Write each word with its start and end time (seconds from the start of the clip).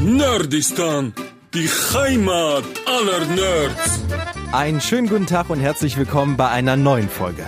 Nerdistan, 0.00 1.12
die 1.52 1.66
Heimat 1.66 2.62
aller 2.86 3.26
Nerds. 3.34 4.04
Einen 4.52 4.80
schönen 4.80 5.08
guten 5.08 5.26
Tag 5.26 5.50
und 5.50 5.58
herzlich 5.58 5.96
willkommen 5.96 6.36
bei 6.36 6.48
einer 6.48 6.76
neuen 6.76 7.08
Folge 7.08 7.44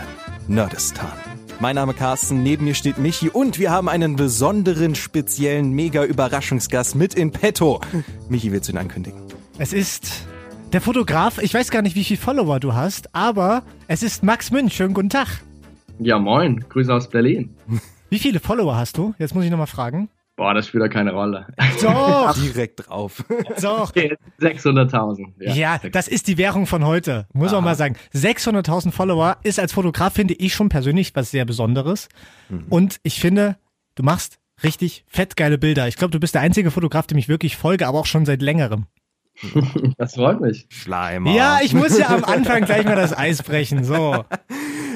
Nerdistan. 0.48 1.12
Mein 1.60 1.76
Name 1.76 1.92
ist 1.92 1.98
Carsten, 1.98 2.42
neben 2.42 2.64
mir 2.64 2.74
steht 2.74 2.98
Michi 2.98 3.28
und 3.28 3.60
wir 3.60 3.70
haben 3.70 3.88
einen 3.88 4.16
besonderen, 4.16 4.96
speziellen, 4.96 5.70
mega 5.74 6.04
Überraschungsgast 6.04 6.96
mit 6.96 7.14
in 7.14 7.30
petto. 7.30 7.80
Michi, 8.28 8.50
willst 8.50 8.68
du 8.68 8.72
ihn 8.72 8.78
ankündigen? 8.78 9.20
Es 9.58 9.72
ist 9.72 10.26
der 10.72 10.80
Fotograf. 10.80 11.38
Ich 11.38 11.54
weiß 11.54 11.70
gar 11.70 11.82
nicht, 11.82 11.94
wie 11.94 12.04
viele 12.04 12.20
Follower 12.20 12.58
du 12.58 12.74
hast, 12.74 13.14
aber 13.14 13.62
es 13.86 14.02
ist 14.02 14.24
Max 14.24 14.50
Münch. 14.50 14.74
Schönen 14.74 14.94
guten 14.94 15.10
Tag. 15.10 15.28
Ja, 16.00 16.18
moin. 16.18 16.64
Grüße 16.68 16.92
aus 16.92 17.08
Berlin. 17.08 17.54
Wie 18.08 18.18
viele 18.18 18.40
Follower 18.40 18.76
hast 18.76 18.98
du? 18.98 19.14
Jetzt 19.18 19.36
muss 19.36 19.44
ich 19.44 19.50
nochmal 19.52 19.68
fragen. 19.68 20.08
Boah, 20.40 20.54
das 20.54 20.68
spielt 20.68 20.82
ja 20.82 20.88
keine 20.88 21.12
Rolle. 21.12 21.46
Doch, 21.82 22.34
Direkt 22.42 22.88
drauf. 22.88 23.22
doch. 23.60 23.90
Okay, 23.90 24.16
600.000. 24.40 25.52
Ja, 25.52 25.78
das 25.92 26.08
ist 26.08 26.28
die 26.28 26.38
Währung 26.38 26.66
von 26.66 26.86
heute. 26.86 27.26
Muss 27.34 27.52
man 27.52 27.62
mal 27.62 27.74
sagen. 27.74 27.96
600.000 28.14 28.90
Follower 28.90 29.36
ist 29.42 29.60
als 29.60 29.74
Fotograf, 29.74 30.14
finde 30.14 30.32
ich 30.32 30.54
schon 30.54 30.70
persönlich 30.70 31.14
was 31.14 31.30
sehr 31.30 31.44
Besonderes. 31.44 32.08
Und 32.70 33.00
ich 33.02 33.20
finde, 33.20 33.58
du 33.96 34.02
machst 34.02 34.38
richtig 34.62 35.04
fettgeile 35.08 35.58
Bilder. 35.58 35.88
Ich 35.88 35.96
glaube, 35.96 36.12
du 36.12 36.18
bist 36.18 36.34
der 36.34 36.40
einzige 36.40 36.70
Fotograf, 36.70 37.06
dem 37.06 37.18
ich 37.18 37.28
wirklich 37.28 37.58
folge, 37.58 37.86
aber 37.86 37.98
auch 37.98 38.06
schon 38.06 38.24
seit 38.24 38.40
längerem. 38.40 38.86
Das 39.98 40.14
freut 40.14 40.40
mich. 40.40 40.66
Schleimer. 40.68 41.32
Ja, 41.32 41.58
ich 41.62 41.74
muss 41.74 41.98
ja 41.98 42.08
am 42.08 42.24
Anfang 42.24 42.64
gleich 42.64 42.84
mal 42.84 42.96
das 42.96 43.16
Eis 43.16 43.42
brechen. 43.42 43.84
So. 43.84 44.24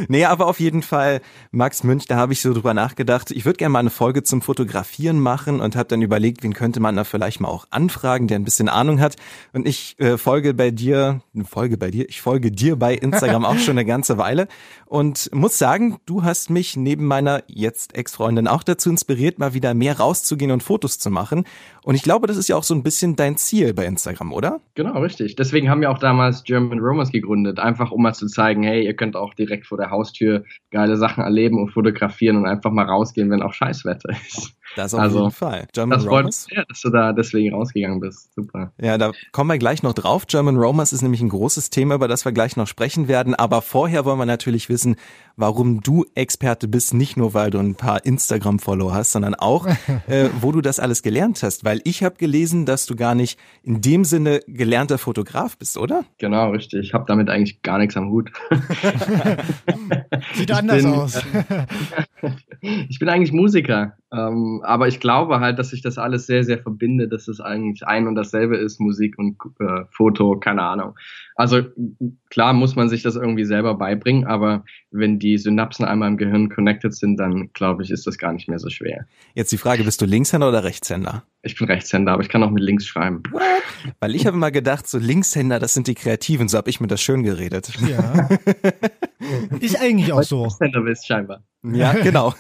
Nee, 0.09 0.25
aber 0.25 0.47
auf 0.47 0.61
jeden 0.61 0.83
Fall, 0.83 1.21
Max 1.51 1.85
Münch, 1.85 2.07
da 2.07 2.17
habe 2.17 2.33
ich 2.33 2.43
so 2.43 2.53
drüber 2.53 2.75
nachgedacht. 2.75 3.31
Ich 3.31 3.45
würde 3.45 3.59
gerne 3.59 3.73
mal 3.73 3.79
eine 3.79 3.91
Folge 3.91 4.23
zum 4.23 4.43
Fotografieren 4.43 5.21
machen 5.21 5.61
und 5.61 5.77
habe 5.77 5.89
dann 5.89 6.03
überlegt, 6.03 6.43
wen 6.43 6.53
könnte 6.53 6.81
man 6.81 6.97
da 6.97 7.05
vielleicht 7.05 7.41
mal 7.41 7.49
auch 7.49 7.67
anfragen, 7.71 8.27
der 8.27 8.39
ein 8.39 8.45
bisschen 8.45 8.69
Ahnung 8.69 9.01
hat. 9.01 9.17
Und 9.53 9.69
ich 9.69 9.99
äh, 10.01 10.19
folge 10.19 10.55
bei 10.55 10.71
dir, 10.71 11.21
folge 11.45 11.79
bei 11.79 11.91
dir, 11.91 12.09
ich 12.09 12.21
folge 12.21 12.51
dir 12.51 12.77
bei 12.77 12.95
Instagram 12.95 13.45
auch 13.45 13.59
schon 13.59 13.79
eine 13.79 13.85
ganze 13.85 14.19
Weile 14.19 14.49
und 14.87 15.31
muss 15.33 15.59
sagen, 15.59 15.99
du 16.07 16.23
hast 16.23 16.51
mich 16.51 16.77
neben 16.77 17.07
meiner 17.07 17.43
jetzt 17.47 17.95
Ex-Freundin 17.97 18.49
auch 18.49 18.63
dazu 18.63 18.91
inspiriert, 18.91 19.39
mal 19.39 19.55
wieder 19.55 19.75
mehr 19.75 19.99
rauszugehen 19.99 20.51
und 20.51 20.63
Fotos 20.63 20.99
zu 20.99 21.11
machen. 21.11 21.45
Und 21.83 21.95
ich 21.95 22.03
glaube, 22.03 22.27
das 22.27 22.37
ist 22.37 22.49
ja 22.49 22.57
auch 22.57 22.65
so 22.65 22.75
ein 22.75 22.83
bisschen 22.83 23.17
dein 23.17 23.37
Ziel 23.37 23.75
bei 23.75 23.87
Instagram, 23.87 24.33
oder? 24.35 24.61
Genau, 24.75 24.99
richtig. 25.01 25.37
Deswegen 25.37 25.71
haben 25.71 25.81
wir 25.81 25.91
auch 25.91 25.99
damals 25.99 26.45
German 26.45 26.79
Romans 26.81 27.11
gegründet. 27.13 27.59
Einfach 27.59 27.91
um 27.93 28.03
mal 28.03 28.13
zu 28.15 28.27
zeigen, 28.27 28.63
hey, 28.63 28.85
ihr 28.85 28.95
könnt 28.95 29.17
auch 29.17 29.35
direkt 29.35 29.67
vor 29.67 29.79
der 29.79 29.91
Haustür 29.91 30.45
geile 30.71 30.97
Sachen 30.97 31.23
erleben 31.25 31.59
und 31.63 31.71
fotografieren 31.71 32.37
und 32.37 32.47
einfach 32.47 32.71
mal 32.71 32.85
rausgehen, 32.85 33.31
wenn 33.31 33.43
auch 33.43 33.53
Scheißwetter 33.55 34.11
ist. 34.11 34.53
Das 34.77 34.93
auf 34.93 35.01
Also, 35.01 35.19
jeden 35.21 35.31
Fall. 35.31 35.67
German 35.73 35.99
Das 35.99 36.05
freut 36.05 36.19
Romans? 36.21 36.47
mich 36.49 36.57
sehr, 36.57 36.65
dass 36.69 36.81
du 36.81 36.91
da 36.91 37.13
deswegen 37.13 37.55
rausgegangen 37.55 38.01
bist. 38.01 38.35
Super. 38.35 38.73
Ja, 38.81 38.99
da 38.99 39.13
kommen 39.31 39.51
wir 39.51 39.59
gleich 39.59 39.83
noch 39.85 39.93
drauf. 39.93 40.27
German 40.27 40.57
Romance 40.57 40.93
ist 40.93 41.03
nämlich 41.03 41.21
ein 41.21 41.29
großes 41.29 41.71
Thema, 41.71 41.95
über 41.95 42.09
das 42.09 42.25
wir 42.25 42.33
gleich 42.33 42.57
noch 42.57 42.67
sprechen 42.67 43.07
werden. 43.07 43.35
Aber 43.37 43.63
vorher 43.63 44.05
wollen 44.05 44.19
wir 44.19 44.27
natürlich 44.27 44.69
wissen, 44.69 44.97
warum 45.37 45.81
du 45.81 46.05
Experte 46.17 46.67
bist. 46.67 46.93
Nicht 46.95 47.17
nur, 47.17 47.35
weil 47.35 47.51
du 47.51 47.59
ein 47.59 47.77
paar 47.77 48.05
Instagram-Follower 48.05 48.93
hast, 48.95 49.13
sondern 49.13 49.35
auch, 49.37 49.67
äh, 50.09 50.29
wo 50.41 50.51
du 50.51 50.61
das 50.61 50.81
alles 50.81 51.03
gelernt 51.03 51.43
hast. 51.45 51.65
Weil 51.65 51.81
ich 51.85 52.03
habe 52.03 52.17
gelesen, 52.17 52.67
dass 52.67 52.87
du 52.87 52.97
gar 52.97 53.15
nicht 53.15 53.39
in 53.63 53.81
dem 53.81 54.05
Sinne 54.05 54.14
gelernter 54.23 54.99
Fotograf 54.99 55.57
bist, 55.59 55.79
oder? 55.79 56.05
Genau, 56.19 56.51
richtig. 56.51 56.81
Ich 56.87 56.95
habe 56.95 57.05
damit 57.07 57.31
eigentlich 57.31 57.63
gar 57.63 57.79
nichts 57.79 57.97
am 57.97 58.11
Hut. 58.11 58.31
Sieht 60.35 60.51
Ich 60.51 60.57
anders 60.57 60.83
bin, 60.83 60.93
aus. 60.93 61.23
ich 62.61 62.99
bin 62.99 63.09
eigentlich 63.09 63.33
Musiker, 63.33 63.97
ähm, 64.13 64.63
aber 64.65 64.89
ich 64.89 65.01
glaube 65.01 65.41
halt, 65.41 65.59
dass 65.59 65.71
sich 65.71 65.83
das 65.83 65.99
alles 65.99 66.27
sehr, 66.27 66.45
sehr 66.45 66.59
verbindet, 66.59 67.13
dass 67.13 67.29
es 67.29 67.41
eigentlich 67.41 67.87
ein 67.87 68.07
und 68.07 68.15
dasselbe 68.15 68.57
ist, 68.57 68.81
Musik 68.81 69.19
und 69.19 69.37
äh, 69.61 69.85
Foto, 69.91 70.39
keine 70.39 70.63
Ahnung. 70.63 70.95
Also 71.37 71.63
klar 72.31 72.53
muss 72.53 72.77
man 72.77 72.89
sich 72.89 73.03
das 73.03 73.17
irgendwie 73.17 73.45
selber 73.45 73.75
beibringen, 73.75 74.25
aber 74.25 74.65
wenn 74.93 75.19
die 75.19 75.37
Synapsen 75.37 75.85
einmal 75.85 76.09
im 76.09 76.17
Gehirn 76.17 76.49
connected 76.49 76.95
sind, 76.95 77.17
dann 77.17 77.51
glaube 77.53 77.83
ich, 77.83 77.91
ist 77.91 78.07
das 78.07 78.19
gar 78.19 78.33
nicht 78.33 78.49
mehr 78.49 78.61
so 78.61 78.71
schwer. 78.71 79.07
Jetzt 79.35 79.51
die 79.51 79.59
Frage, 79.59 79.83
bist 79.83 80.01
du 80.01 80.07
Linkshänder 80.07 80.49
oder 80.49 80.63
Rechtshänder? 80.63 81.25
Ich 81.43 81.59
bin 81.59 81.67
Rechtshänder, 81.67 82.13
aber 82.13 82.23
ich 82.23 82.29
kann 82.29 82.43
auch 82.43 82.51
mit 82.51 82.63
links 82.63 82.87
schreiben. 82.87 83.23
Weil 83.99 84.15
ich 84.15 84.27
habe 84.27 84.37
immer 84.37 84.53
gedacht, 84.53 84.87
so 84.87 84.99
Linkshänder, 84.99 85.59
das 85.59 85.75
sind 85.75 85.89
die 85.89 85.95
Kreativen. 85.95 86.49
So 86.49 86.57
habe 86.57 86.71
ich 86.71 86.81
mir 86.81 86.87
das 86.87 87.03
schön 87.03 87.23
geredet. 87.23 87.71
Ja. 87.89 88.29
Ist 89.61 89.81
eigentlich 89.81 90.13
auch 90.13 90.23
so. 90.23 90.45
Rechtshänder 90.45 90.83
bist 90.83 91.07
scheinbar. 91.07 91.43
Ja, 91.73 91.93
genau. 92.03 92.35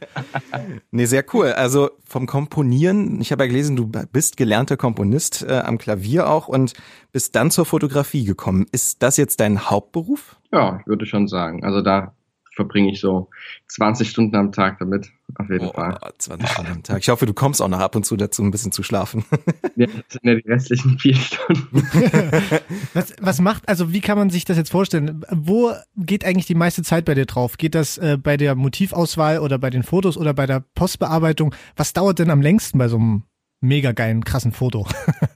nee, 0.90 1.06
sehr 1.06 1.24
cool. 1.32 1.52
Also 1.52 1.90
vom 2.04 2.26
Komponieren, 2.26 3.20
ich 3.20 3.32
habe 3.32 3.44
ja 3.44 3.48
gelesen, 3.48 3.76
du 3.76 3.90
bist 4.12 4.36
gelernter 4.36 4.76
Komponist 4.76 5.44
äh, 5.48 5.58
am 5.58 5.78
Klavier 5.78 6.28
auch 6.28 6.48
und 6.48 6.74
bist 7.12 7.34
dann 7.34 7.50
zur 7.50 7.64
Fotografie 7.64 8.05
gekommen. 8.12 8.66
Ist 8.72 9.02
das 9.02 9.16
jetzt 9.16 9.40
dein 9.40 9.68
Hauptberuf? 9.70 10.36
Ja, 10.52 10.78
ich 10.80 10.86
würde 10.86 11.06
schon 11.06 11.28
sagen. 11.28 11.64
Also 11.64 11.82
da 11.82 12.12
verbringe 12.54 12.90
ich 12.90 13.00
so 13.00 13.28
20 13.68 14.08
Stunden 14.08 14.34
am 14.34 14.50
Tag 14.50 14.78
damit, 14.78 15.10
auf 15.34 15.50
jeden 15.50 15.66
Oh, 15.66 15.72
Fall. 15.72 15.98
20 16.16 16.48
Stunden 16.48 16.72
am 16.72 16.82
Tag. 16.82 16.98
Ich 17.00 17.10
hoffe, 17.10 17.26
du 17.26 17.34
kommst 17.34 17.60
auch 17.60 17.68
noch 17.68 17.80
ab 17.80 17.94
und 17.96 18.06
zu 18.06 18.16
dazu, 18.16 18.42
ein 18.42 18.50
bisschen 18.50 18.72
zu 18.72 18.82
schlafen. 18.82 19.24
Ja, 19.78 19.86
das 19.88 19.94
sind 20.08 20.24
ja 20.24 20.34
die 20.36 20.48
restlichen 20.48 20.98
vier 20.98 21.14
Stunden. 21.14 21.68
Was, 22.94 23.12
was 23.20 23.40
macht, 23.42 23.68
also 23.68 23.92
wie 23.92 24.00
kann 24.00 24.16
man 24.16 24.30
sich 24.30 24.46
das 24.46 24.56
jetzt 24.56 24.70
vorstellen? 24.70 25.22
Wo 25.30 25.72
geht 25.98 26.24
eigentlich 26.24 26.46
die 26.46 26.54
meiste 26.54 26.82
Zeit 26.82 27.04
bei 27.04 27.12
dir 27.12 27.26
drauf? 27.26 27.58
Geht 27.58 27.74
das 27.74 27.98
äh, 27.98 28.16
bei 28.16 28.38
der 28.38 28.54
Motivauswahl 28.54 29.38
oder 29.40 29.58
bei 29.58 29.68
den 29.68 29.82
Fotos 29.82 30.16
oder 30.16 30.32
bei 30.32 30.46
der 30.46 30.60
Postbearbeitung? 30.74 31.54
Was 31.76 31.92
dauert 31.92 32.18
denn 32.20 32.30
am 32.30 32.40
längsten 32.40 32.78
bei 32.78 32.88
so 32.88 32.96
einem 32.96 33.24
mega 33.60 33.92
geilen, 33.92 34.24
krassen 34.24 34.52
Foto? 34.52 34.86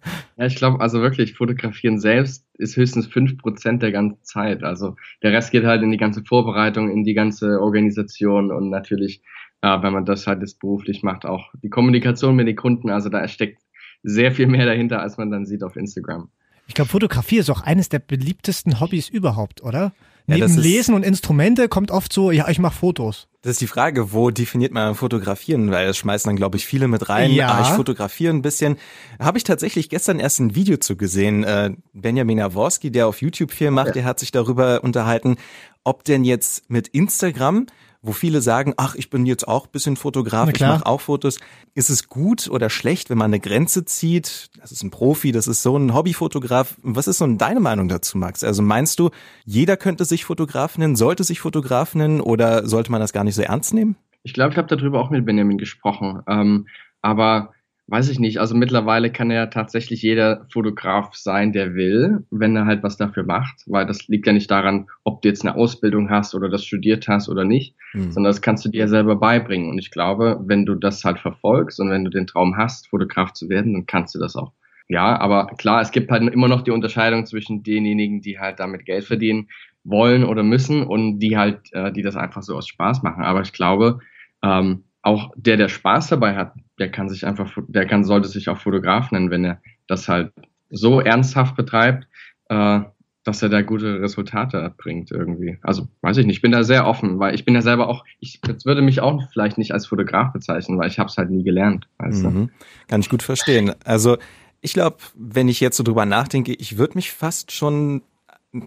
Ja, 0.41 0.47
ich 0.47 0.55
glaube, 0.55 0.81
also 0.81 1.03
wirklich, 1.03 1.35
fotografieren 1.35 1.99
selbst 2.01 2.47
ist 2.55 2.75
höchstens 2.75 3.07
fünf 3.07 3.37
Prozent 3.37 3.83
der 3.83 3.93
ganzen 3.93 4.25
Zeit. 4.25 4.65
Also 4.65 4.97
der 5.23 5.33
Rest 5.35 5.51
geht 5.51 5.65
halt 5.65 5.83
in 5.83 5.91
die 5.91 5.99
ganze 5.99 6.25
Vorbereitung, 6.25 6.91
in 6.91 7.05
die 7.05 7.13
ganze 7.13 7.61
Organisation 7.61 8.51
und 8.51 8.71
natürlich, 8.71 9.23
äh, 9.61 9.83
wenn 9.83 9.93
man 9.93 10.07
das 10.07 10.27
halt 10.27 10.41
jetzt 10.41 10.59
beruflich 10.59 11.03
macht, 11.03 11.27
auch 11.27 11.53
die 11.63 11.69
Kommunikation 11.69 12.37
mit 12.37 12.49
den 12.49 12.57
Kunden. 12.57 12.89
Also 12.89 13.11
da 13.11 13.29
steckt 13.29 13.61
sehr 14.03 14.33
viel 14.33 14.47
mehr 14.47 14.65
dahinter, 14.65 15.03
als 15.03 15.19
man 15.19 15.31
dann 15.31 15.45
sieht 15.45 15.63
auf 15.63 15.77
Instagram. 15.77 16.31
Ich 16.69 16.73
glaube, 16.73 16.89
Fotografie 16.89 17.37
ist 17.37 17.51
auch 17.51 17.61
eines 17.61 17.91
der 17.91 17.99
beliebtesten 17.99 18.81
Hobbys 18.81 19.11
überhaupt, 19.11 19.63
oder? 19.63 19.93
Ja, 20.27 20.37
Neben 20.37 20.57
Lesen 20.57 20.95
und 20.95 21.05
Instrumente 21.05 21.69
kommt 21.69 21.91
oft 21.91 22.15
so, 22.15 22.31
ja, 22.31 22.49
ich 22.49 22.59
mache 22.59 22.77
Fotos. 22.77 23.29
Das 23.43 23.53
ist 23.53 23.62
die 23.62 23.67
Frage, 23.67 24.12
wo 24.12 24.31
definiert 24.31 24.73
man 24.73 24.95
Fotografieren? 24.95 25.71
Weil 25.71 25.87
das 25.87 25.97
schmeißen 25.97 26.28
dann, 26.28 26.37
glaube 26.37 26.59
ich, 26.59 26.67
viele 26.67 26.89
mit 26.89 27.09
rein. 27.09 27.31
Ja. 27.31 27.49
Ah, 27.49 27.62
ich 27.62 27.69
fotografiere 27.69 28.34
ein 28.34 28.43
bisschen. 28.43 28.77
Habe 29.19 29.39
ich 29.39 29.45
tatsächlich 29.45 29.89
gestern 29.89 30.21
erst 30.21 30.41
ein 30.41 30.55
Video 30.55 30.77
zu 30.77 30.95
gesehen. 30.97 31.43
Äh, 31.45 31.71
Benjamin 31.95 32.37
Jaworski, 32.37 32.91
der 32.91 33.06
auf 33.06 33.23
YouTube 33.23 33.53
viel 33.53 33.71
macht, 33.71 33.95
der 33.95 34.05
hat 34.05 34.19
sich 34.19 34.31
darüber 34.31 34.84
unterhalten, 34.84 35.37
ob 35.84 36.05
denn 36.05 36.25
jetzt 36.25 36.69
mit 36.69 36.89
Instagram, 36.89 37.67
wo 38.03 38.12
viele 38.12 38.41
sagen, 38.41 38.75
ach, 38.77 38.94
ich 38.94 39.11
bin 39.11 39.27
jetzt 39.27 39.47
auch 39.47 39.66
ein 39.66 39.72
bisschen 39.72 39.97
Fotograf, 39.97 40.49
ich 40.50 40.61
mache 40.61 40.87
auch 40.87 41.00
Fotos. 41.00 41.38
Ist 41.75 41.91
es 41.91 42.09
gut 42.09 42.49
oder 42.49 42.71
schlecht, 42.71 43.11
wenn 43.11 43.19
man 43.19 43.31
eine 43.31 43.41
Grenze 43.41 43.84
zieht? 43.84 44.50
Das 44.61 44.72
ist 44.72 44.83
ein 44.83 44.91
Profi, 44.91 45.33
das 45.33 45.47
ist 45.47 45.62
so 45.62 45.77
ein 45.77 45.94
Hobbyfotograf. 45.94 46.77
Was 46.83 47.09
ist 47.09 47.19
so 47.19 47.27
deine 47.27 47.60
Meinung 47.60 47.89
dazu, 47.89 48.16
Max? 48.16 48.43
Also 48.43 48.62
meinst 48.62 48.99
du, 48.99 49.10
jeder 49.44 49.77
könnte 49.77 50.05
sich 50.05 50.25
Fotograf 50.25 50.78
nennen, 50.78 50.97
sollte 50.97 51.25
sich 51.25 51.41
Fotograf 51.41 51.94
nennen 51.94 52.21
oder 52.21 52.66
sollte 52.66 52.91
man 52.91 53.00
das 53.00 53.12
gar 53.12 53.25
nicht 53.25 53.34
so 53.34 53.43
ernst 53.43 53.75
nehmen? 53.75 53.97
Ich 54.22 54.33
glaube, 54.33 54.53
ich 54.53 54.59
habe 54.59 54.75
darüber 54.75 55.00
auch 55.00 55.10
mit 55.10 55.25
Benjamin 55.27 55.59
gesprochen. 55.59 56.22
Ähm, 56.27 56.66
aber 57.03 57.53
weiß 57.91 58.09
ich 58.09 58.21
nicht. 58.21 58.39
Also 58.39 58.55
mittlerweile 58.55 59.11
kann 59.11 59.31
ja 59.31 59.47
tatsächlich 59.47 60.03
jeder 60.03 60.47
Fotograf 60.53 61.15
sein, 61.15 61.53
der 61.53 61.75
will, 61.75 62.25
wenn 62.31 62.56
er 62.56 62.67
halt 62.67 62.83
was 62.83 62.97
dafür 62.97 63.25
macht. 63.25 63.65
Weil 63.67 63.87
das 63.87 64.09
liegt 64.09 64.27
ja 64.27 64.33
nicht 64.33 64.51
daran, 64.51 64.87
ob 65.05 65.23
du 65.23 65.28
jetzt 65.28 65.45
eine 65.45 65.56
Ausbildung 65.56 66.09
hast 66.11 66.34
oder 66.34 66.49
das 66.49 66.65
studiert 66.65 67.09
hast 67.09 67.28
oder 67.28 67.45
nicht, 67.45 67.75
Hm. 67.93 68.12
sondern 68.12 68.31
das 68.31 68.43
kannst 68.43 68.65
du 68.65 68.69
dir 68.69 68.87
selber 68.89 69.17
beibringen. 69.17 69.69
Und 69.69 69.78
ich 69.78 69.91
glaube, 69.91 70.41
wenn 70.47 70.65
du 70.65 70.77
das 70.77 71.05
halt 71.05 71.19
verfolgst 71.19 71.81
und 71.81 71.91
wenn 71.91 72.05
du 72.05 72.11
den 72.11 72.27
Traum 72.27 72.56
hast, 72.56 72.89
Fotograf 72.89 73.33
zu 73.33 73.49
werden, 73.49 73.75
dann 73.75 73.87
kannst 73.87 74.15
du 74.15 74.19
das 74.21 74.37
auch. 74.37 74.53
Ja, 74.89 75.21
aber 75.21 75.48
klar, 75.59 75.81
es 75.81 75.91
gibt 75.92 76.10
halt 76.10 76.22
immer 76.33 76.48
noch 76.48 76.63
die 76.63 76.72
Unterscheidung 76.72 77.27
zwischen 77.27 77.63
denjenigen, 77.63 78.22
die 78.22 78.39
halt 78.39 78.59
damit 78.60 78.84
Geld 78.84 79.04
verdienen 79.04 79.48
wollen 79.84 80.25
oder 80.25 80.42
müssen 80.42 80.83
und 80.83 81.21
die 81.21 81.37
halt, 81.37 81.72
äh, 81.72 81.92
die 81.92 82.03
das 82.03 82.16
einfach 82.16 82.42
so 82.42 82.57
aus 82.57 82.69
Spaß 82.69 83.03
machen. 83.03 83.25
Aber 83.25 83.41
ich 83.41 83.53
glaube, 83.53 84.01
ähm, 84.42 84.84
auch 85.03 85.33
der, 85.37 85.57
der 85.57 85.69
Spaß 85.69 86.09
dabei 86.09 86.37
hat, 86.37 86.55
der 86.79 86.91
kann 86.91 87.09
sich 87.09 87.27
einfach, 87.27 87.57
der 87.69 87.87
kann, 87.87 88.05
sollte 88.05 88.29
sich 88.29 88.49
auch 88.49 88.59
Fotograf 88.59 89.11
nennen, 89.13 89.31
wenn 89.31 89.45
er 89.45 89.61
das 89.87 90.09
halt 90.09 90.33
so 90.71 91.01
ernsthaft 91.01 91.57
betreibt, 91.57 92.07
äh, 92.49 92.81
dass 93.25 93.43
er 93.43 93.49
da 93.51 93.63
gute 93.63 94.01
Resultate 94.01 94.59
erbringt 94.59 95.11
irgendwie. 95.11 95.59
Also 95.63 95.89
weiß 96.01 96.17
ich 96.19 96.27
nicht, 96.27 96.37
ich 96.37 96.43
bin 96.43 96.53
da 96.53 96.65
sehr 96.65 96.87
offen, 96.87 97.19
weil 97.19 97.35
ich 97.35 97.45
bin 97.45 97.55
ja 97.55 97.63
selber 97.63 97.89
auch, 97.89 98.05
ich 98.19 98.41
würde 98.65 98.83
mich 98.83 99.01
auch 99.01 99.23
vielleicht 99.33 99.59
nicht 99.59 99.73
als 99.73 99.87
Fotograf 99.87 100.33
bezeichnen, 100.33 100.79
weil 100.79 100.89
ich 100.89 100.99
habe 100.99 101.09
es 101.09 101.17
halt 101.19 101.31
nie 101.31 101.45
gelernt. 101.45 101.87
Weißt 101.99 102.25
du? 102.25 102.31
Mhm. 102.31 102.51
Kann 102.89 103.01
ich 103.01 103.11
gut 103.11 103.23
verstehen. 103.23 103.75
Also 103.85 104.17
ich 104.63 104.73
glaube, 104.73 104.99
wenn 105.15 105.49
ich 105.49 105.61
jetzt 105.61 105.77
so 105.77 105.83
drüber 105.83 106.07
nachdenke, 106.07 106.55
ich 106.55 106.79
würde 106.79 106.95
mich 106.97 107.13
fast 107.13 107.53
schon 107.53 108.03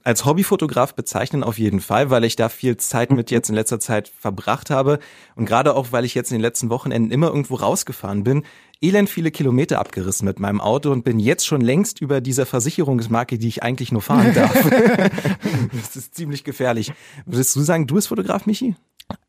als 0.03 0.25
Hobbyfotograf 0.25 0.95
bezeichnen 0.95 1.43
auf 1.43 1.57
jeden 1.57 1.81
Fall, 1.81 2.09
weil 2.09 2.23
ich 2.23 2.35
da 2.35 2.47
viel 2.47 2.77
Zeit 2.77 3.11
mit 3.11 3.31
jetzt 3.31 3.49
in 3.49 3.55
letzter 3.55 3.79
Zeit 3.79 4.07
verbracht 4.07 4.69
habe 4.69 4.99
und 5.35 5.45
gerade 5.45 5.75
auch, 5.75 5.91
weil 5.91 6.05
ich 6.05 6.15
jetzt 6.15 6.31
in 6.31 6.37
den 6.37 6.41
letzten 6.41 6.69
Wochenenden 6.69 7.11
immer 7.11 7.27
irgendwo 7.27 7.55
rausgefahren 7.55 8.23
bin, 8.23 8.43
elend 8.81 9.09
viele 9.09 9.31
Kilometer 9.31 9.79
abgerissen 9.79 10.25
mit 10.25 10.39
meinem 10.39 10.61
Auto 10.61 10.91
und 10.91 11.03
bin 11.03 11.19
jetzt 11.19 11.45
schon 11.45 11.61
längst 11.61 11.99
über 12.01 12.21
dieser 12.21 12.45
Versicherungsmarke, 12.45 13.37
die 13.37 13.47
ich 13.47 13.63
eigentlich 13.63 13.91
nur 13.91 14.01
fahren 14.01 14.33
darf. 14.33 14.53
das 15.73 15.95
ist 15.95 16.15
ziemlich 16.15 16.43
gefährlich. 16.43 16.93
Würdest 17.25 17.55
du 17.55 17.61
sagen, 17.61 17.87
du 17.87 17.95
bist 17.95 18.07
Fotograf, 18.07 18.45
Michi? 18.45 18.75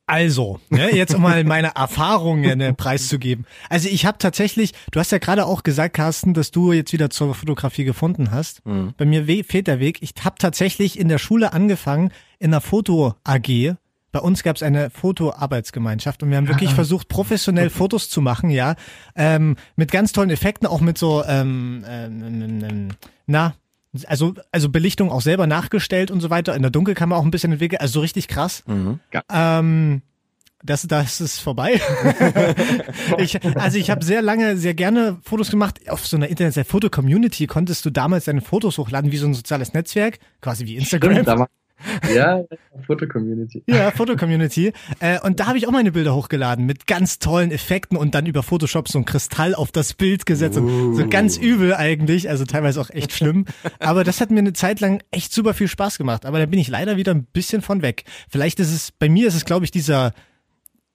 Also, 0.06 0.60
ne, 0.68 0.94
jetzt 0.94 1.14
um 1.14 1.22
mal 1.22 1.44
meine 1.44 1.74
Erfahrungen 1.76 2.60
äh, 2.60 2.74
preiszugeben. 2.74 3.46
Also 3.70 3.88
ich 3.88 4.04
habe 4.04 4.18
tatsächlich, 4.18 4.72
du 4.90 5.00
hast 5.00 5.12
ja 5.12 5.18
gerade 5.18 5.46
auch 5.46 5.62
gesagt, 5.62 5.94
Carsten, 5.94 6.34
dass 6.34 6.50
du 6.50 6.72
jetzt 6.72 6.92
wieder 6.92 7.08
zur 7.08 7.34
Fotografie 7.34 7.84
gefunden 7.84 8.30
hast. 8.30 8.64
Mhm. 8.66 8.92
Bei 8.98 9.06
mir 9.06 9.24
fehlt 9.44 9.66
der 9.66 9.80
Weg. 9.80 10.02
Ich 10.02 10.12
habe 10.22 10.36
tatsächlich 10.38 10.98
in 10.98 11.08
der 11.08 11.18
Schule 11.18 11.54
angefangen, 11.54 12.12
in 12.38 12.52
einer 12.52 12.60
Foto-AG. 12.60 13.76
Bei 14.12 14.20
uns 14.20 14.42
gab 14.42 14.56
es 14.56 14.62
eine 14.62 14.90
Fotoarbeitsgemeinschaft 14.90 16.22
und 16.22 16.30
wir 16.30 16.36
haben 16.36 16.48
wirklich 16.48 16.70
ah. 16.70 16.74
versucht, 16.74 17.08
professionell 17.08 17.70
Fotos 17.70 18.08
zu 18.10 18.20
machen, 18.20 18.50
ja, 18.50 18.76
ähm, 19.16 19.56
mit 19.74 19.90
ganz 19.90 20.12
tollen 20.12 20.30
Effekten, 20.30 20.68
auch 20.68 20.80
mit 20.80 20.98
so, 20.98 21.24
ähm, 21.24 21.84
ähm, 21.88 22.90
na, 23.26 23.54
also, 24.06 24.34
also 24.50 24.68
Belichtung 24.68 25.10
auch 25.10 25.20
selber 25.20 25.46
nachgestellt 25.46 26.10
und 26.10 26.20
so 26.20 26.30
weiter. 26.30 26.54
In 26.54 26.62
der 26.62 26.70
Dunkelkammer 26.70 27.16
auch 27.16 27.24
ein 27.24 27.30
bisschen 27.30 27.52
entwickelt. 27.52 27.80
Also 27.80 27.94
so 27.94 28.00
richtig 28.00 28.28
krass. 28.28 28.64
Mhm. 28.66 29.00
Ähm, 29.30 30.02
das, 30.64 30.86
das 30.88 31.20
ist 31.20 31.40
vorbei. 31.40 31.80
ich, 33.18 33.44
also 33.44 33.78
ich 33.78 33.90
habe 33.90 34.02
sehr 34.02 34.22
lange, 34.22 34.56
sehr 34.56 34.72
gerne 34.72 35.18
Fotos 35.22 35.50
gemacht. 35.50 35.90
Auf 35.90 36.06
so 36.06 36.16
einer 36.16 36.28
Internetseite 36.28 36.68
Foto-Community 36.68 37.46
konntest 37.46 37.84
du 37.84 37.90
damals 37.90 38.24
deine 38.24 38.40
Fotos 38.40 38.78
hochladen 38.78 39.12
wie 39.12 39.18
so 39.18 39.26
ein 39.26 39.34
soziales 39.34 39.74
Netzwerk, 39.74 40.18
quasi 40.40 40.64
wie 40.64 40.76
Instagram. 40.76 41.22
Stimmt, 41.22 41.48
ja, 42.14 42.42
Foto-Community. 42.86 43.62
Ja, 43.66 43.90
Foto-Community. 43.90 44.72
Äh, 45.00 45.20
und 45.20 45.40
da 45.40 45.46
habe 45.46 45.58
ich 45.58 45.66
auch 45.66 45.72
meine 45.72 45.92
Bilder 45.92 46.14
hochgeladen 46.14 46.66
mit 46.66 46.86
ganz 46.86 47.18
tollen 47.18 47.50
Effekten 47.50 47.96
und 47.96 48.14
dann 48.14 48.26
über 48.26 48.42
Photoshop 48.42 48.88
so 48.88 48.98
ein 48.98 49.04
Kristall 49.04 49.54
auf 49.54 49.72
das 49.72 49.94
Bild 49.94 50.26
gesetzt. 50.26 50.58
Uh. 50.58 50.94
So 50.94 51.06
ganz 51.08 51.36
übel 51.36 51.74
eigentlich, 51.74 52.28
also 52.28 52.44
teilweise 52.44 52.80
auch 52.80 52.90
echt 52.90 53.12
schlimm. 53.12 53.46
Aber 53.78 54.04
das 54.04 54.20
hat 54.20 54.30
mir 54.30 54.40
eine 54.40 54.52
Zeit 54.52 54.80
lang 54.80 55.02
echt 55.10 55.32
super 55.32 55.54
viel 55.54 55.68
Spaß 55.68 55.98
gemacht. 55.98 56.26
Aber 56.26 56.38
da 56.38 56.46
bin 56.46 56.58
ich 56.58 56.68
leider 56.68 56.96
wieder 56.96 57.12
ein 57.12 57.24
bisschen 57.24 57.62
von 57.62 57.82
weg. 57.82 58.04
Vielleicht 58.28 58.60
ist 58.60 58.72
es, 58.72 58.92
bei 58.92 59.08
mir 59.08 59.28
ist 59.28 59.34
es, 59.34 59.44
glaube 59.44 59.64
ich, 59.64 59.70
dieser 59.70 60.12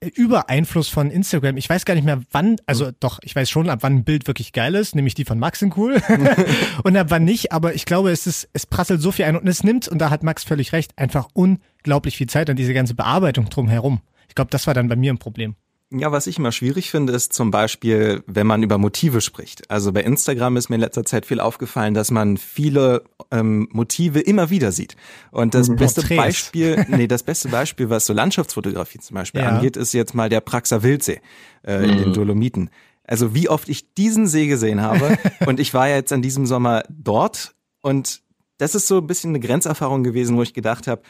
Übereinfluss 0.02 0.88
von 0.88 1.12
Instagram. 1.12 1.58
Ich 1.58 1.70
weiß 1.70 1.84
gar 1.84 1.94
nicht 1.94 2.06
mehr, 2.06 2.22
wann, 2.32 2.56
also 2.66 2.86
mhm. 2.86 2.96
doch, 3.00 3.20
ich 3.22 3.36
weiß 3.36 3.50
schon, 3.50 3.70
ab 3.70 3.80
wann 3.82 3.98
ein 3.98 4.04
Bild 4.06 4.28
wirklich 4.28 4.54
geil 4.54 4.76
ist, 4.76 4.96
nämlich 4.96 5.14
die 5.14 5.26
von 5.26 5.40
Max 5.40 5.60
sind 5.60 5.76
cool 5.78 6.02
und 6.84 6.96
ab 6.96 7.08
wann 7.10 7.26
nicht, 7.26 7.52
aber 7.52 7.76
ich 7.76 7.86
glaube, 7.86 8.12
es 8.12 8.26
ist, 8.26 8.48
es 8.54 8.66
prasselt 8.66 9.02
so 9.02 9.12
viel 9.12 9.26
ein 9.26 9.36
und 9.36 9.48
es 9.48 9.64
nimmt, 9.64 9.88
und 9.90 10.00
da 10.00 10.10
hat 10.10 10.24
Max 10.24 10.44
völlig 10.44 10.72
recht, 10.72 10.98
einfach 10.98 11.28
unglaublich 11.34 12.16
viel 12.16 12.28
Zeit 12.28 12.50
an 12.50 12.56
diese 12.56 12.74
ganze 12.74 12.96
Bearbeitung 12.96 13.50
drumherum. 13.50 14.02
Ich 14.30 14.36
glaube, 14.36 14.52
das 14.52 14.68
war 14.68 14.74
dann 14.74 14.88
bei 14.88 14.96
mir 14.96 15.12
ein 15.12 15.18
Problem. 15.18 15.56
Ja, 15.92 16.12
was 16.12 16.28
ich 16.28 16.38
immer 16.38 16.52
schwierig 16.52 16.92
finde, 16.92 17.14
ist 17.14 17.34
zum 17.34 17.50
Beispiel, 17.50 18.22
wenn 18.28 18.46
man 18.46 18.62
über 18.62 18.78
Motive 18.78 19.22
spricht. 19.22 19.72
Also 19.72 19.92
bei 19.92 20.04
Instagram 20.04 20.56
ist 20.56 20.70
mir 20.70 20.76
in 20.76 20.82
letzter 20.82 21.04
Zeit 21.04 21.26
viel 21.26 21.40
aufgefallen, 21.40 21.96
dass 21.96 22.12
man 22.12 22.38
viele 22.38 23.04
ähm, 23.32 23.68
Motive 23.72 24.20
immer 24.20 24.52
wieder 24.52 24.72
sieht. 24.72 24.96
Und 25.32 25.56
das 25.56 25.68
mhm. 25.68 25.78
beste 25.78 26.02
Porträts. 26.02 26.22
Beispiel, 26.22 26.86
nee, 26.90 27.08
das 27.08 27.24
beste 27.24 27.50
Beispiel, 27.50 27.90
was 27.90 28.06
so 28.06 28.14
Landschaftsfotografie 28.14 29.00
zum 29.00 29.16
Beispiel 29.16 29.42
ja. 29.42 29.50
angeht, 29.50 29.78
ist 29.78 29.94
jetzt 29.94 30.14
mal 30.14 30.30
der 30.30 30.42
Praxer 30.42 30.84
Wildsee 30.84 31.22
äh, 31.64 31.80
mhm. 31.80 31.84
in 31.86 31.98
den 31.98 32.10
mhm. 32.10 32.14
Dolomiten. 32.14 32.70
Also 33.04 33.34
wie 33.34 33.50
oft 33.50 33.68
ich 33.68 33.96
diesen 33.96 34.28
See 34.28 34.46
gesehen 34.46 34.82
habe 34.82 35.18
und 35.48 35.60
ich 35.60 35.74
war 35.74 35.88
ja 35.90 35.96
jetzt 35.96 36.14
an 36.14 36.22
diesem 36.22 36.46
Sommer 36.46 36.84
dort 36.88 37.56
und 37.82 38.22
das 38.60 38.76
ist 38.76 38.88
so 38.88 38.98
ein 38.98 39.08
bisschen 39.08 39.32
eine 39.32 39.40
Grenzerfahrung 39.40 40.04
gewesen, 40.04 40.38
wo 40.38 40.44
ich 40.44 40.54
gedacht 40.54 40.86
habe, 40.86 41.02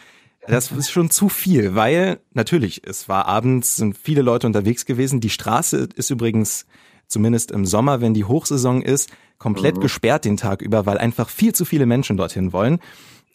das 0.49 0.71
ist 0.71 0.89
schon 0.89 1.09
zu 1.09 1.29
viel, 1.29 1.75
weil 1.75 2.19
natürlich, 2.33 2.81
es 2.87 3.07
war 3.07 3.25
abends, 3.27 3.75
sind 3.75 3.97
viele 3.97 4.21
Leute 4.21 4.47
unterwegs 4.47 4.85
gewesen. 4.85 5.19
Die 5.19 5.29
Straße 5.29 5.89
ist 5.95 6.09
übrigens, 6.09 6.65
zumindest 7.07 7.51
im 7.51 7.65
Sommer, 7.65 8.01
wenn 8.01 8.13
die 8.13 8.25
Hochsaison 8.25 8.81
ist, 8.81 9.09
komplett 9.37 9.77
mhm. 9.77 9.81
gesperrt 9.81 10.25
den 10.25 10.37
Tag 10.37 10.61
über, 10.61 10.85
weil 10.85 10.97
einfach 10.97 11.29
viel 11.29 11.53
zu 11.53 11.65
viele 11.65 11.85
Menschen 11.85 12.17
dorthin 12.17 12.53
wollen. 12.53 12.79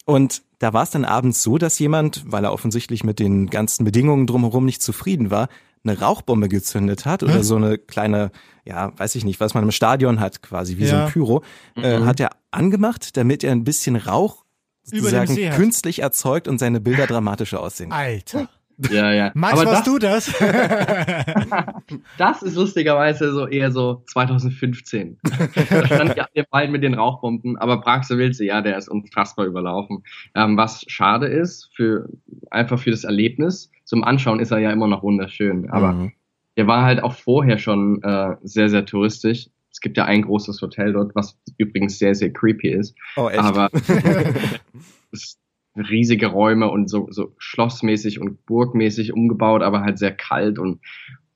Und 0.05 0.43
da 0.59 0.73
war 0.73 0.83
es 0.83 0.91
dann 0.91 1.05
abends 1.05 1.43
so, 1.43 1.57
dass 1.57 1.79
jemand, 1.79 2.25
weil 2.27 2.45
er 2.45 2.53
offensichtlich 2.53 3.05
mit 3.05 3.19
den 3.19 3.49
ganzen 3.49 3.85
Bedingungen 3.85 4.27
drumherum 4.27 4.65
nicht 4.65 4.83
zufrieden 4.83 5.31
war, 5.31 5.49
eine 5.83 5.99
Rauchbombe 5.99 6.49
gezündet 6.49 7.05
hat 7.05 7.23
oder 7.23 7.37
hm? 7.37 7.43
so 7.43 7.57
eine 7.57 7.79
kleine, 7.79 8.31
ja, 8.65 8.93
weiß 8.99 9.15
ich 9.17 9.25
nicht, 9.25 9.41
was 9.41 9.55
man 9.55 9.65
im 9.65 9.71
Stadion 9.71 10.21
hat, 10.21 10.43
quasi 10.43 10.79
wie 10.79 10.85
ja. 10.85 10.89
so 10.89 10.97
ein 10.97 11.13
Pyro, 11.13 11.43
äh, 11.77 11.99
mhm. 11.99 12.07
hat 12.07 12.21
er 12.21 12.31
angemacht, 12.51 13.17
damit 13.17 13.45
er 13.45 13.53
ein 13.53 13.65
bisschen 13.65 13.97
Rauch 13.97 14.44
sozusagen 14.85 15.35
künstlich 15.51 16.01
erzeugt 16.01 16.47
und 16.47 16.59
seine 16.59 16.81
Bilder 16.81 17.07
dramatischer 17.07 17.61
aussehen. 17.61 17.91
Alter. 17.91 18.49
Ja, 18.91 19.13
ja. 19.13 19.31
Max, 19.35 19.53
Aber 19.61 19.71
warst 19.71 19.87
das, 19.87 19.93
du 19.93 19.99
das? 19.99 20.35
das 22.19 22.43
ist 22.43 22.57
lustigerweise 22.57 23.33
so 23.33 23.47
eher 23.47 23.71
so 23.71 24.03
2015. 24.09 25.19
da 25.71 25.87
stand 25.87 26.17
ja 26.17 26.27
der 26.35 26.47
Wald 26.51 26.71
mit 26.71 26.83
den 26.83 26.95
Rauchbomben, 26.95 27.57
aber 27.57 27.81
Praxe 27.81 28.19
Wilze, 28.19 28.45
ja, 28.45 28.63
der 28.63 28.77
ist 28.77 28.89
unfassbar 28.89 29.47
überlaufen. 29.47 30.03
Ähm, 30.35 30.57
was 30.57 30.85
schade 30.89 31.27
ist, 31.27 31.71
für, 31.75 32.09
einfach 32.51 32.79
für 32.79 32.91
das 32.91 33.05
Erlebnis. 33.05 33.71
Zum 33.85 34.03
Anschauen 34.03 34.41
ist 34.41 34.51
er 34.51 34.59
ja 34.59 34.73
immer 34.73 34.89
noch 34.89 35.03
wunderschön, 35.03 35.71
aber 35.71 35.93
mhm. 35.93 36.13
der 36.57 36.67
war 36.67 36.85
halt 36.85 37.03
auch 37.03 37.15
vorher 37.15 37.59
schon 37.59 38.03
äh, 38.03 38.37
sehr, 38.43 38.71
sehr 38.71 38.85
touristisch. 38.87 39.51
Es 39.75 39.81
gibt 39.81 39.97
ja 39.97 40.05
ein 40.05 40.23
großes 40.23 40.62
Hotel 40.62 40.93
dort, 40.93 41.15
was 41.17 41.37
übrigens 41.59 41.99
sehr, 41.99 42.15
sehr 42.15 42.32
creepy 42.32 42.71
ist. 42.71 42.94
Oh, 43.17 43.29
echt? 43.29 43.41
Aber 43.41 43.69
es 45.12 45.37
riesige 45.76 46.29
Räume 46.29 46.71
und 46.71 46.88
so, 46.88 47.09
so 47.11 47.35
schlossmäßig 47.38 48.21
und 48.21 48.47
burgmäßig 48.47 49.12
umgebaut, 49.12 49.62
aber 49.62 49.81
halt 49.81 49.99
sehr 49.99 50.12
kalt 50.12 50.61
und 50.61 50.81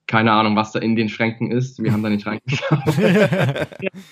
keine 0.07 0.31
Ahnung, 0.31 0.55
was 0.55 0.71
da 0.71 0.79
in 0.79 0.95
den 0.95 1.09
Schränken 1.09 1.51
ist. 1.51 1.83
Wir 1.83 1.91
haben 1.91 2.01
da 2.01 2.09
nicht 2.09 2.25
reingeschaut. 2.25 2.79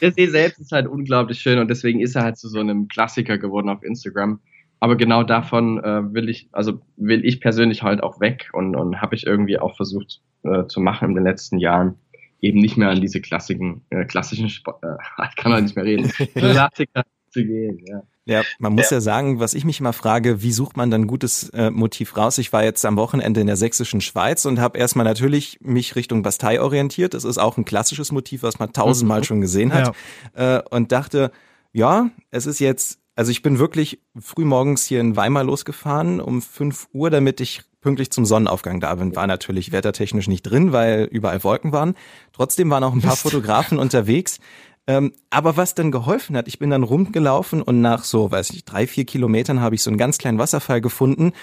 Der 0.01 0.11
See 0.11 0.27
selbst 0.27 0.59
ist 0.59 0.71
halt 0.71 0.87
unglaublich 0.87 1.39
schön 1.39 1.57
und 1.57 1.69
deswegen 1.69 2.01
ist 2.01 2.15
er 2.15 2.23
halt 2.23 2.37
zu 2.37 2.49
so 2.49 2.59
einem 2.59 2.87
Klassiker 2.87 3.37
geworden 3.37 3.69
auf 3.69 3.81
Instagram. 3.81 4.39
Aber 4.79 4.95
genau 4.95 5.23
davon 5.23 5.83
äh, 5.83 6.13
will 6.13 6.29
ich, 6.29 6.49
also 6.51 6.81
will 6.97 7.25
ich 7.25 7.41
persönlich 7.41 7.81
halt 7.81 8.03
auch 8.03 8.19
weg 8.19 8.51
und, 8.53 8.75
und 8.75 9.01
habe 9.01 9.15
ich 9.15 9.25
irgendwie 9.25 9.57
auch 9.57 9.75
versucht 9.75 10.21
äh, 10.43 10.67
zu 10.67 10.81
machen 10.81 11.09
in 11.09 11.15
den 11.15 11.23
letzten 11.23 11.57
Jahren 11.57 11.95
eben 12.41 12.59
nicht 12.59 12.77
mehr 12.77 12.89
an 12.89 13.01
diese 13.01 13.21
klassischen, 13.21 13.81
äh, 13.89 14.05
klassischen, 14.05 14.49
Sport, 14.49 14.83
äh, 14.83 14.95
ich 15.29 15.35
kann 15.35 15.53
halt 15.53 15.63
nicht 15.63 15.75
mehr 15.75 15.85
reden, 15.85 16.09
Klassiker 16.35 17.03
zu 17.29 17.43
gehen, 17.43 17.83
ja. 17.85 18.03
Ja, 18.27 18.41
man 18.59 18.73
muss 18.73 18.89
ja. 18.89 18.97
ja. 18.97 19.01
sagen, 19.01 19.39
was 19.39 19.53
ich 19.53 19.63
mich 19.63 19.79
immer 19.79 19.93
frage, 19.93 20.43
wie 20.43 20.51
sucht 20.51 20.75
man 20.75 20.91
dann 20.91 21.03
ein 21.03 21.07
gutes 21.07 21.47
äh, 21.51 21.69
Motiv 21.71 22.17
raus? 22.17 22.37
Ich 22.39 22.51
war 22.51 22.61
jetzt 22.61 22.85
am 22.85 22.97
Wochenende 22.97 23.39
in 23.39 23.47
der 23.47 23.55
sächsischen 23.55 24.01
Schweiz 24.01 24.43
und 24.43 24.59
habe 24.59 24.77
erstmal 24.77 25.05
natürlich 25.05 25.59
mich 25.61 25.95
Richtung 25.95 26.23
Bastei 26.23 26.59
orientiert. 26.59 27.13
Das 27.13 27.23
ist 27.23 27.37
auch 27.37 27.57
ein 27.57 27.63
klassisches 27.63 28.11
Motiv, 28.11 28.43
was 28.43 28.59
man 28.59 28.73
tausendmal 28.73 29.19
mhm. 29.19 29.23
schon 29.23 29.39
gesehen 29.41 29.73
hat. 29.73 29.95
Ja. 30.35 30.57
Äh, 30.57 30.63
und 30.69 30.91
dachte, 30.91 31.31
ja, 31.71 32.09
es 32.29 32.47
ist 32.47 32.59
jetzt, 32.59 32.99
also 33.17 33.31
ich 33.31 33.41
bin 33.41 33.57
wirklich 33.57 33.99
früh 34.19 34.45
morgens 34.45 34.85
hier 34.85 35.01
in 35.01 35.15
Weimar 35.15 35.43
losgefahren 35.43 36.21
um 36.21 36.43
fünf 36.43 36.87
Uhr, 36.93 37.09
damit 37.09 37.41
ich 37.41 37.63
pünktlich 37.81 38.11
zum 38.11 38.25
Sonnenaufgang 38.25 38.79
da 38.79 38.93
bin. 38.93 39.15
War 39.15 39.25
natürlich 39.25 39.71
wettertechnisch 39.71 40.27
nicht 40.27 40.43
drin, 40.43 40.71
weil 40.71 41.05
überall 41.05 41.43
Wolken 41.43 41.71
waren. 41.71 41.95
Trotzdem 42.31 42.69
waren 42.69 42.83
auch 42.83 42.93
ein 42.93 43.01
paar 43.01 43.15
Fotografen 43.17 43.79
unterwegs. 43.79 44.39
Ähm, 44.85 45.13
aber 45.31 45.57
was 45.57 45.73
dann 45.73 45.91
geholfen 45.91 46.37
hat, 46.37 46.47
ich 46.47 46.59
bin 46.59 46.69
dann 46.69 46.83
rumgelaufen 46.83 47.63
und 47.63 47.81
nach 47.81 48.03
so, 48.03 48.29
weiß 48.29 48.51
ich, 48.51 48.65
drei, 48.65 48.85
vier 48.85 49.05
Kilometern 49.05 49.61
habe 49.61 49.73
ich 49.73 49.81
so 49.81 49.89
einen 49.89 49.97
ganz 49.97 50.19
kleinen 50.19 50.37
Wasserfall 50.37 50.79
gefunden. 50.79 51.33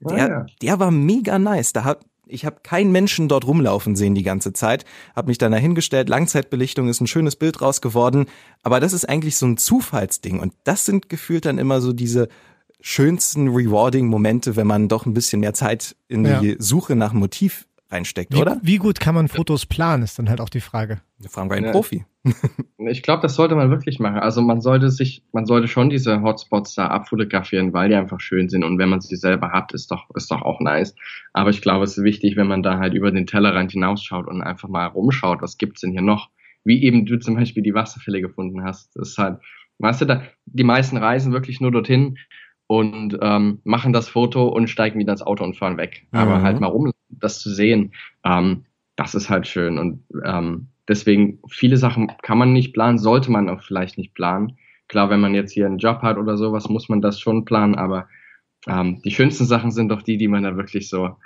Der, 0.00 0.10
oh 0.10 0.16
ja. 0.16 0.46
der 0.62 0.80
war 0.80 0.90
mega 0.90 1.38
nice. 1.38 1.74
Da 1.74 1.84
hab, 1.84 2.06
ich 2.26 2.44
habe 2.44 2.56
keinen 2.62 2.92
Menschen 2.92 3.28
dort 3.28 3.46
rumlaufen 3.46 3.96
sehen 3.96 4.14
die 4.14 4.22
ganze 4.22 4.52
Zeit. 4.52 4.84
Hab 5.14 5.28
mich 5.28 5.38
dann 5.38 5.52
dahingestellt. 5.52 6.08
Langzeitbelichtung 6.08 6.88
ist 6.88 7.00
ein 7.00 7.06
schönes 7.06 7.36
Bild 7.36 7.62
raus 7.62 7.80
geworden. 7.80 8.26
Aber 8.62 8.80
das 8.80 8.92
ist 8.92 9.08
eigentlich 9.08 9.36
so 9.36 9.46
ein 9.46 9.56
Zufallsding. 9.56 10.40
Und 10.40 10.52
das 10.64 10.84
sind 10.84 11.08
gefühlt 11.08 11.46
dann 11.46 11.58
immer 11.58 11.80
so 11.80 11.92
diese 11.92 12.28
schönsten 12.80 13.48
rewarding 13.48 14.06
Momente, 14.08 14.56
wenn 14.56 14.66
man 14.66 14.88
doch 14.88 15.06
ein 15.06 15.14
bisschen 15.14 15.40
mehr 15.40 15.54
Zeit 15.54 15.96
in 16.08 16.24
die 16.24 16.50
ja. 16.50 16.54
Suche 16.58 16.96
nach 16.96 17.12
Motiv 17.12 17.66
reinsteckt, 17.90 18.34
wie, 18.34 18.38
oder? 18.38 18.58
Wie 18.62 18.78
gut 18.78 19.00
kann 19.00 19.14
man 19.14 19.28
Fotos 19.28 19.66
planen, 19.66 20.02
ist 20.02 20.18
dann 20.18 20.28
halt 20.28 20.40
auch 20.40 20.48
die 20.48 20.60
Frage. 20.60 21.00
Wir 21.18 21.30
fragen 21.30 21.50
wir 21.50 21.56
einen 21.56 21.66
ja. 21.66 21.72
Profi. 21.72 22.04
ich 22.78 23.02
glaube, 23.02 23.22
das 23.22 23.36
sollte 23.36 23.54
man 23.54 23.70
wirklich 23.70 24.00
machen. 24.00 24.18
Also 24.18 24.42
man 24.42 24.60
sollte 24.60 24.90
sich, 24.90 25.22
man 25.32 25.46
sollte 25.46 25.68
schon 25.68 25.90
diese 25.90 26.22
Hotspots 26.22 26.74
da 26.74 26.88
abfotografieren, 26.88 27.72
weil 27.72 27.88
die 27.88 27.94
einfach 27.94 28.20
schön 28.20 28.48
sind 28.48 28.64
und 28.64 28.78
wenn 28.78 28.88
man 28.88 29.00
sie 29.00 29.16
selber 29.16 29.52
hat, 29.52 29.72
ist 29.72 29.90
doch, 29.90 30.10
ist 30.14 30.30
doch 30.30 30.42
auch 30.42 30.60
nice. 30.60 30.94
Aber 31.32 31.50
ich 31.50 31.62
glaube, 31.62 31.84
es 31.84 31.96
ist 31.96 32.04
wichtig, 32.04 32.36
wenn 32.36 32.48
man 32.48 32.62
da 32.62 32.78
halt 32.78 32.94
über 32.94 33.12
den 33.12 33.26
Tellerrand 33.26 33.72
hinausschaut 33.72 34.26
und 34.26 34.42
einfach 34.42 34.68
mal 34.68 34.86
rumschaut, 34.86 35.42
was 35.42 35.58
gibt's 35.58 35.80
denn 35.80 35.92
hier 35.92 36.02
noch? 36.02 36.30
Wie 36.64 36.82
eben 36.82 37.06
du 37.06 37.18
zum 37.18 37.36
Beispiel 37.36 37.62
die 37.62 37.74
Wasserfälle 37.74 38.20
gefunden 38.20 38.64
hast. 38.64 38.96
Das 38.96 39.10
ist 39.10 39.18
halt, 39.18 39.38
weißt 39.78 40.00
du, 40.00 40.04
da, 40.06 40.22
die 40.46 40.64
meisten 40.64 40.96
reisen 40.96 41.32
wirklich 41.32 41.60
nur 41.60 41.70
dorthin, 41.70 42.18
und 42.66 43.18
ähm, 43.22 43.60
machen 43.64 43.92
das 43.92 44.08
Foto 44.08 44.48
und 44.48 44.68
steigen 44.68 44.98
wieder 44.98 45.12
ins 45.12 45.22
Auto 45.22 45.44
und 45.44 45.56
fahren 45.56 45.76
weg. 45.76 46.06
Mhm. 46.10 46.18
Aber 46.18 46.42
halt 46.42 46.60
mal 46.60 46.66
rum, 46.66 46.92
das 47.08 47.40
zu 47.40 47.50
sehen, 47.50 47.92
ähm, 48.24 48.64
das 48.96 49.14
ist 49.14 49.30
halt 49.30 49.46
schön. 49.46 49.78
Und 49.78 50.02
ähm, 50.24 50.68
deswegen, 50.88 51.38
viele 51.48 51.76
Sachen 51.76 52.12
kann 52.22 52.38
man 52.38 52.52
nicht 52.52 52.72
planen, 52.72 52.98
sollte 52.98 53.30
man 53.30 53.48
auch 53.48 53.62
vielleicht 53.62 53.98
nicht 53.98 54.14
planen. 54.14 54.58
Klar, 54.88 55.10
wenn 55.10 55.20
man 55.20 55.34
jetzt 55.34 55.52
hier 55.52 55.66
einen 55.66 55.78
Job 55.78 56.02
hat 56.02 56.16
oder 56.16 56.36
sowas, 56.36 56.68
muss 56.68 56.88
man 56.88 57.00
das 57.00 57.20
schon 57.20 57.44
planen, 57.44 57.74
aber 57.74 58.08
ähm, 58.66 59.00
die 59.04 59.10
schönsten 59.10 59.44
Sachen 59.44 59.70
sind 59.70 59.88
doch 59.88 60.02
die, 60.02 60.16
die 60.16 60.28
man 60.28 60.42
da 60.42 60.56
wirklich 60.56 60.88
so 60.88 61.16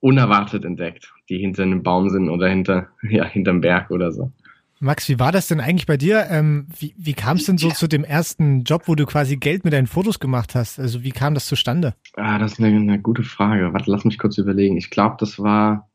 unerwartet 0.00 0.64
entdeckt, 0.64 1.12
die 1.28 1.38
hinter 1.38 1.64
einem 1.64 1.82
Baum 1.82 2.08
sind 2.08 2.28
oder 2.28 2.48
hinter, 2.48 2.88
ja, 3.02 3.24
hinterm 3.24 3.60
Berg 3.60 3.90
oder 3.90 4.12
so. 4.12 4.32
Max, 4.80 5.08
wie 5.08 5.18
war 5.18 5.32
das 5.32 5.48
denn 5.48 5.60
eigentlich 5.60 5.86
bei 5.86 5.96
dir? 5.96 6.26
Ähm, 6.30 6.68
wie 6.78 6.94
wie 6.96 7.14
kam 7.14 7.36
es 7.36 7.46
denn 7.46 7.58
so 7.58 7.70
zu 7.70 7.88
dem 7.88 8.04
ersten 8.04 8.62
Job, 8.62 8.82
wo 8.86 8.94
du 8.94 9.06
quasi 9.06 9.36
Geld 9.36 9.64
mit 9.64 9.72
deinen 9.72 9.86
Fotos 9.86 10.20
gemacht 10.20 10.54
hast? 10.54 10.78
Also 10.78 11.02
wie 11.02 11.10
kam 11.10 11.34
das 11.34 11.46
zustande? 11.46 11.94
Ah, 12.14 12.38
das 12.38 12.52
ist 12.52 12.60
eine, 12.60 12.76
eine 12.76 13.00
gute 13.00 13.22
Frage. 13.22 13.72
Warte, 13.72 13.90
lass 13.90 14.04
mich 14.04 14.18
kurz 14.18 14.38
überlegen. 14.38 14.76
Ich 14.76 14.90
glaube, 14.90 15.16
das 15.18 15.38
war, 15.38 15.90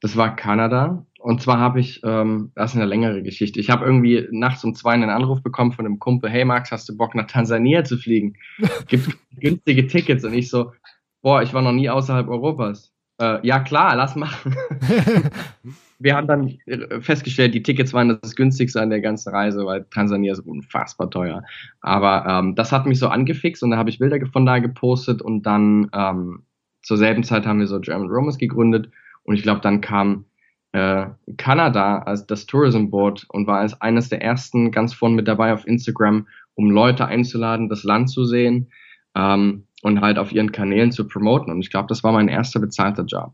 das 0.00 0.16
war 0.16 0.36
Kanada. 0.36 1.06
Und 1.18 1.42
zwar 1.42 1.58
habe 1.58 1.80
ich, 1.80 2.00
ähm, 2.04 2.52
das 2.54 2.70
ist 2.70 2.76
eine 2.76 2.86
längere 2.86 3.22
Geschichte. 3.22 3.60
Ich 3.60 3.68
habe 3.68 3.84
irgendwie 3.84 4.26
nachts 4.30 4.64
um 4.64 4.74
zwei 4.74 4.92
einen 4.92 5.10
Anruf 5.10 5.42
bekommen 5.42 5.72
von 5.72 5.84
einem 5.84 5.98
Kumpel, 5.98 6.30
hey 6.30 6.44
Max, 6.44 6.70
hast 6.70 6.88
du 6.88 6.96
Bock 6.96 7.14
nach 7.14 7.26
Tansania 7.26 7.84
zu 7.84 7.98
fliegen? 7.98 8.36
Gibt 8.88 9.18
günstige 9.36 9.86
Tickets. 9.86 10.24
Und 10.24 10.32
ich 10.32 10.48
so, 10.48 10.72
boah, 11.20 11.42
ich 11.42 11.52
war 11.52 11.62
noch 11.62 11.72
nie 11.72 11.90
außerhalb 11.90 12.28
Europas. 12.28 12.94
Äh, 13.20 13.46
ja 13.46 13.60
klar, 13.60 13.94
lass 13.96 14.16
machen. 14.16 14.56
wir 15.98 16.16
haben 16.16 16.26
dann 16.26 16.58
festgestellt, 17.02 17.54
die 17.54 17.62
Tickets 17.62 17.92
waren 17.92 18.18
das 18.22 18.34
günstigste 18.34 18.80
an 18.80 18.88
der 18.88 19.02
ganzen 19.02 19.28
Reise, 19.28 19.66
weil 19.66 19.84
Tansania 19.90 20.32
ist 20.32 20.40
unfassbar 20.40 21.10
teuer. 21.10 21.44
Aber 21.82 22.24
ähm, 22.26 22.54
das 22.54 22.72
hat 22.72 22.86
mich 22.86 22.98
so 22.98 23.08
angefixt 23.08 23.62
und 23.62 23.72
da 23.72 23.76
habe 23.76 23.90
ich 23.90 23.98
Bilder 23.98 24.18
von 24.32 24.46
da 24.46 24.58
gepostet 24.58 25.20
und 25.20 25.42
dann 25.44 25.90
ähm, 25.92 26.44
zur 26.82 26.96
selben 26.96 27.22
Zeit 27.22 27.46
haben 27.46 27.60
wir 27.60 27.66
so 27.66 27.78
German 27.78 28.08
Romans 28.08 28.38
gegründet 28.38 28.90
und 29.24 29.34
ich 29.34 29.42
glaube, 29.42 29.60
dann 29.60 29.82
kam 29.82 30.24
äh, 30.72 31.06
Kanada 31.36 31.98
als 31.98 32.26
das 32.26 32.46
Tourism 32.46 32.88
Board 32.88 33.26
und 33.28 33.46
war 33.46 33.58
als 33.58 33.78
eines 33.82 34.08
der 34.08 34.22
ersten 34.22 34.70
ganz 34.70 34.94
vorne 34.94 35.16
mit 35.16 35.28
dabei 35.28 35.52
auf 35.52 35.66
Instagram, 35.66 36.26
um 36.54 36.70
Leute 36.70 37.04
einzuladen, 37.04 37.68
das 37.68 37.84
Land 37.84 38.08
zu 38.08 38.24
sehen 38.24 38.70
ähm, 39.14 39.66
und 39.82 40.00
halt 40.00 40.18
auf 40.18 40.32
ihren 40.32 40.52
Kanälen 40.52 40.92
zu 40.92 41.06
promoten. 41.06 41.52
Und 41.52 41.60
ich 41.60 41.70
glaube, 41.70 41.88
das 41.88 42.04
war 42.04 42.12
mein 42.12 42.28
erster 42.28 42.60
bezahlter 42.60 43.04
Job. 43.04 43.32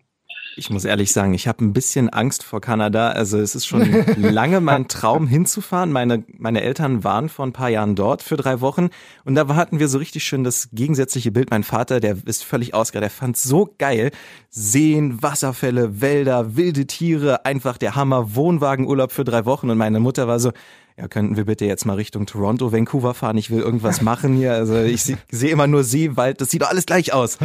Ich 0.58 0.70
muss 0.70 0.86
ehrlich 0.86 1.12
sagen, 1.12 1.34
ich 1.34 1.48
habe 1.48 1.62
ein 1.62 1.74
bisschen 1.74 2.08
Angst 2.08 2.42
vor 2.42 2.62
Kanada. 2.62 3.10
Also 3.10 3.38
es 3.38 3.54
ist 3.54 3.66
schon 3.66 3.82
lange 4.16 4.62
mein 4.62 4.88
Traum 4.88 5.26
hinzufahren. 5.26 5.92
Meine, 5.92 6.24
meine 6.38 6.62
Eltern 6.62 7.04
waren 7.04 7.28
vor 7.28 7.44
ein 7.44 7.52
paar 7.52 7.68
Jahren 7.68 7.94
dort 7.94 8.22
für 8.22 8.38
drei 8.38 8.62
Wochen 8.62 8.88
und 9.26 9.34
da 9.34 9.54
hatten 9.54 9.80
wir 9.80 9.88
so 9.88 9.98
richtig 9.98 10.24
schön 10.24 10.44
das 10.44 10.70
gegensätzliche 10.72 11.30
Bild. 11.30 11.50
Mein 11.50 11.62
Vater, 11.62 12.00
der 12.00 12.16
ist 12.24 12.42
völlig 12.42 12.72
ausgeregt, 12.72 13.02
der 13.02 13.10
fand 13.10 13.36
so 13.36 13.68
geil. 13.76 14.12
Seen, 14.48 15.22
Wasserfälle, 15.22 16.00
Wälder, 16.00 16.56
wilde 16.56 16.86
Tiere, 16.86 17.44
einfach 17.44 17.76
der 17.76 17.94
Hammer, 17.94 18.34
Wohnwagenurlaub 18.34 19.12
für 19.12 19.24
drei 19.24 19.44
Wochen 19.44 19.68
und 19.68 19.76
meine 19.76 20.00
Mutter 20.00 20.26
war 20.26 20.40
so, 20.40 20.52
ja, 20.98 21.08
könnten 21.08 21.36
wir 21.36 21.44
bitte 21.44 21.66
jetzt 21.66 21.84
mal 21.84 21.94
Richtung 21.94 22.24
Toronto, 22.24 22.72
Vancouver 22.72 23.12
fahren? 23.12 23.36
Ich 23.36 23.50
will 23.50 23.60
irgendwas 23.60 24.00
machen 24.00 24.34
hier. 24.34 24.52
Also 24.52 24.80
ich 24.80 25.02
sehe 25.04 25.18
seh 25.30 25.50
immer 25.50 25.66
nur 25.66 25.84
See, 25.84 26.16
Wald, 26.16 26.40
das 26.40 26.50
sieht 26.50 26.62
doch 26.62 26.70
alles 26.70 26.86
gleich 26.86 27.12
aus. 27.12 27.38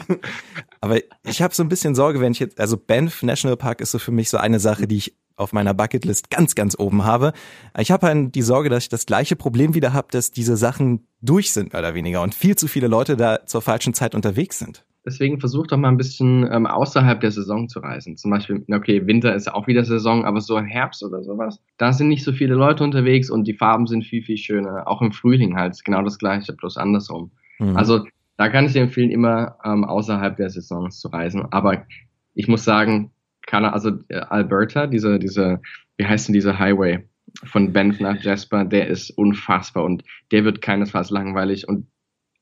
Aber 0.80 0.98
ich 1.24 1.40
habe 1.40 1.54
so 1.54 1.62
ein 1.62 1.70
bisschen 1.70 1.94
Sorge, 1.94 2.20
wenn 2.20 2.32
ich 2.32 2.38
jetzt, 2.38 2.60
also 2.60 2.76
Banff 2.76 3.22
National 3.22 3.56
Park 3.56 3.80
ist 3.80 3.92
so 3.92 3.98
für 3.98 4.12
mich 4.12 4.28
so 4.28 4.36
eine 4.36 4.60
Sache, 4.60 4.86
die 4.86 4.98
ich 4.98 5.16
auf 5.36 5.52
meiner 5.52 5.74
Bucketlist 5.74 6.30
ganz, 6.30 6.54
ganz 6.54 6.78
oben 6.78 7.04
habe. 7.04 7.32
Ich 7.78 7.90
habe 7.90 8.06
halt 8.06 8.34
die 8.34 8.42
Sorge, 8.42 8.70
dass 8.70 8.84
ich 8.84 8.88
das 8.88 9.06
gleiche 9.06 9.36
Problem 9.36 9.74
wieder 9.74 9.92
habe, 9.92 10.08
dass 10.10 10.30
diese 10.30 10.56
Sachen 10.56 11.06
durch 11.20 11.52
sind, 11.52 11.72
mehr 11.72 11.80
oder 11.80 11.94
weniger, 11.94 12.22
und 12.22 12.34
viel 12.34 12.56
zu 12.56 12.68
viele 12.68 12.88
Leute 12.88 13.16
da 13.16 13.44
zur 13.46 13.60
falschen 13.60 13.92
Zeit 13.92 14.14
unterwegs 14.14 14.58
sind. 14.58 14.85
Deswegen 15.06 15.38
versucht 15.38 15.70
doch 15.70 15.76
mal 15.76 15.88
ein 15.88 15.96
bisschen 15.96 16.48
ähm, 16.50 16.66
außerhalb 16.66 17.20
der 17.20 17.30
Saison 17.30 17.68
zu 17.68 17.78
reisen. 17.78 18.16
Zum 18.16 18.32
Beispiel, 18.32 18.64
okay, 18.72 19.06
Winter 19.06 19.34
ist 19.34 19.46
ja 19.46 19.54
auch 19.54 19.68
wieder 19.68 19.84
Saison, 19.84 20.24
aber 20.24 20.40
so 20.40 20.58
im 20.58 20.66
Herbst 20.66 21.04
oder 21.04 21.22
sowas, 21.22 21.62
da 21.78 21.92
sind 21.92 22.08
nicht 22.08 22.24
so 22.24 22.32
viele 22.32 22.54
Leute 22.54 22.82
unterwegs 22.82 23.30
und 23.30 23.44
die 23.44 23.54
Farben 23.54 23.86
sind 23.86 24.04
viel, 24.04 24.22
viel 24.22 24.36
schöner. 24.36 24.88
Auch 24.88 25.00
im 25.00 25.12
Frühling 25.12 25.56
halt, 25.56 25.82
genau 25.84 26.02
das 26.02 26.18
gleiche, 26.18 26.52
bloß 26.52 26.76
andersrum. 26.76 27.30
Mhm. 27.60 27.76
Also 27.76 28.04
da 28.36 28.48
kann 28.48 28.66
ich 28.66 28.72
dir 28.72 28.82
empfehlen, 28.82 29.10
immer 29.10 29.56
ähm, 29.64 29.84
außerhalb 29.84 30.36
der 30.36 30.50
Saisons 30.50 30.98
zu 30.98 31.08
reisen. 31.08 31.46
Aber 31.52 31.86
ich 32.34 32.48
muss 32.48 32.64
sagen, 32.64 33.12
kann 33.46 33.64
also 33.64 33.92
äh, 34.08 34.16
Alberta, 34.18 34.88
diese, 34.88 35.20
diese, 35.20 35.60
wie 35.96 36.04
heißt 36.04 36.28
denn 36.28 36.34
dieser 36.34 36.58
Highway 36.58 37.06
von 37.44 37.72
Banff 37.72 38.00
nach 38.00 38.20
Jasper, 38.22 38.64
der 38.64 38.88
ist 38.88 39.10
unfassbar 39.10 39.84
und 39.84 40.02
der 40.32 40.44
wird 40.44 40.62
keinesfalls 40.62 41.10
langweilig. 41.10 41.68
Und 41.68 41.86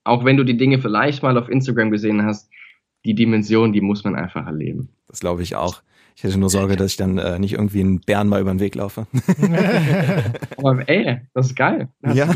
auch 0.04 0.24
wenn 0.24 0.36
du 0.36 0.44
die 0.44 0.56
Dinge 0.56 0.78
vielleicht 0.78 1.22
mal 1.22 1.36
auf 1.36 1.48
Instagram 1.48 1.90
gesehen 1.90 2.24
hast, 2.24 2.50
die 3.04 3.14
Dimension, 3.14 3.72
die 3.72 3.80
muss 3.80 4.04
man 4.04 4.14
einfach 4.14 4.46
erleben. 4.46 4.88
Das 5.08 5.20
glaube 5.20 5.42
ich 5.42 5.56
auch. 5.56 5.82
Ich 6.16 6.22
hätte 6.22 6.38
nur 6.38 6.48
Sorge, 6.48 6.76
dass 6.76 6.92
ich 6.92 6.96
dann 6.96 7.18
äh, 7.18 7.40
nicht 7.40 7.54
irgendwie 7.54 7.80
einen 7.80 8.00
Bären 8.00 8.28
mal 8.28 8.40
über 8.40 8.52
den 8.52 8.60
Weg 8.60 8.76
laufe. 8.76 9.08
Aber 10.58 10.88
ey, 10.88 11.20
das 11.34 11.46
ist 11.46 11.56
geil. 11.56 11.88
Das 12.02 12.16
ja, 12.16 12.28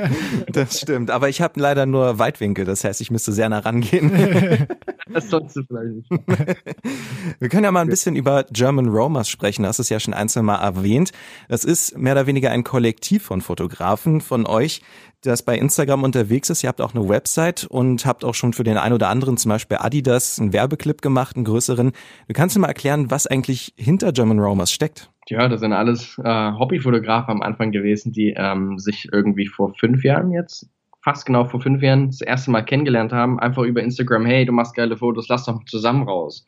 das 0.52 0.80
stimmt. 0.80 1.10
Aber 1.10 1.28
ich 1.28 1.42
habe 1.42 1.60
leider 1.60 1.84
nur 1.84 2.18
Weitwinkel, 2.18 2.64
das 2.64 2.84
heißt, 2.84 3.02
ich 3.02 3.10
müsste 3.10 3.32
sehr 3.32 3.50
nah 3.50 3.58
rangehen. 3.58 4.10
das 5.12 5.30
sollst 5.30 5.56
du 5.56 5.62
vielleicht 5.62 5.94
nicht. 5.94 6.10
Wir 7.40 7.48
können 7.48 7.64
ja 7.64 7.70
mal 7.70 7.80
ein 7.80 7.88
bisschen 7.88 8.16
über 8.16 8.44
German 8.50 8.88
Romers 8.88 9.28
sprechen. 9.28 9.62
Das 9.62 9.78
ist 9.78 9.88
ja 9.88 10.00
schon 10.00 10.14
ein, 10.14 10.28
zwei 10.28 10.42
Mal 10.42 10.56
erwähnt. 10.56 11.12
Das 11.48 11.64
ist 11.64 11.96
mehr 11.96 12.12
oder 12.12 12.26
weniger 12.26 12.50
ein 12.50 12.64
Kollektiv 12.64 13.24
von 13.24 13.40
Fotografen 13.40 14.20
von 14.20 14.46
euch, 14.46 14.82
das 15.22 15.42
bei 15.42 15.56
Instagram 15.56 16.04
unterwegs 16.04 16.50
ist. 16.50 16.62
Ihr 16.62 16.68
habt 16.68 16.80
auch 16.80 16.94
eine 16.94 17.08
Website 17.08 17.64
und 17.64 18.06
habt 18.06 18.24
auch 18.24 18.34
schon 18.34 18.52
für 18.52 18.64
den 18.64 18.76
einen 18.76 18.94
oder 18.94 19.08
anderen, 19.08 19.36
zum 19.36 19.50
Beispiel 19.50 19.78
Adidas, 19.80 20.38
einen 20.38 20.52
Werbeclip 20.52 21.02
gemacht, 21.02 21.36
einen 21.36 21.44
größeren. 21.44 21.92
Du 22.26 22.32
kannst 22.34 22.56
dir 22.56 22.60
mal 22.60 22.68
erklären, 22.68 23.10
was 23.10 23.26
eigentlich 23.26 23.74
hinter 23.76 24.12
German 24.12 24.38
Romers 24.38 24.72
steckt? 24.72 25.10
Ja, 25.28 25.48
das 25.48 25.60
sind 25.60 25.72
alles 25.72 26.18
äh, 26.24 26.52
Hobbyfotografen 26.52 27.34
am 27.34 27.42
Anfang 27.42 27.70
gewesen, 27.70 28.12
die 28.12 28.34
ähm, 28.36 28.78
sich 28.78 29.08
irgendwie 29.12 29.46
vor 29.46 29.74
fünf 29.74 30.02
Jahren 30.02 30.32
jetzt, 30.32 30.70
fast 31.02 31.26
genau 31.26 31.44
vor 31.44 31.60
fünf 31.60 31.82
Jahren, 31.82 32.06
das 32.06 32.20
erste 32.20 32.50
Mal 32.50 32.62
kennengelernt 32.62 33.12
haben. 33.12 33.38
Einfach 33.38 33.62
über 33.62 33.82
Instagram, 33.82 34.26
hey, 34.26 34.44
du 34.44 34.52
machst 34.52 34.74
geile 34.74 34.96
Fotos, 34.96 35.28
lass 35.28 35.44
doch 35.44 35.64
zusammen 35.64 36.02
raus. 36.02 36.46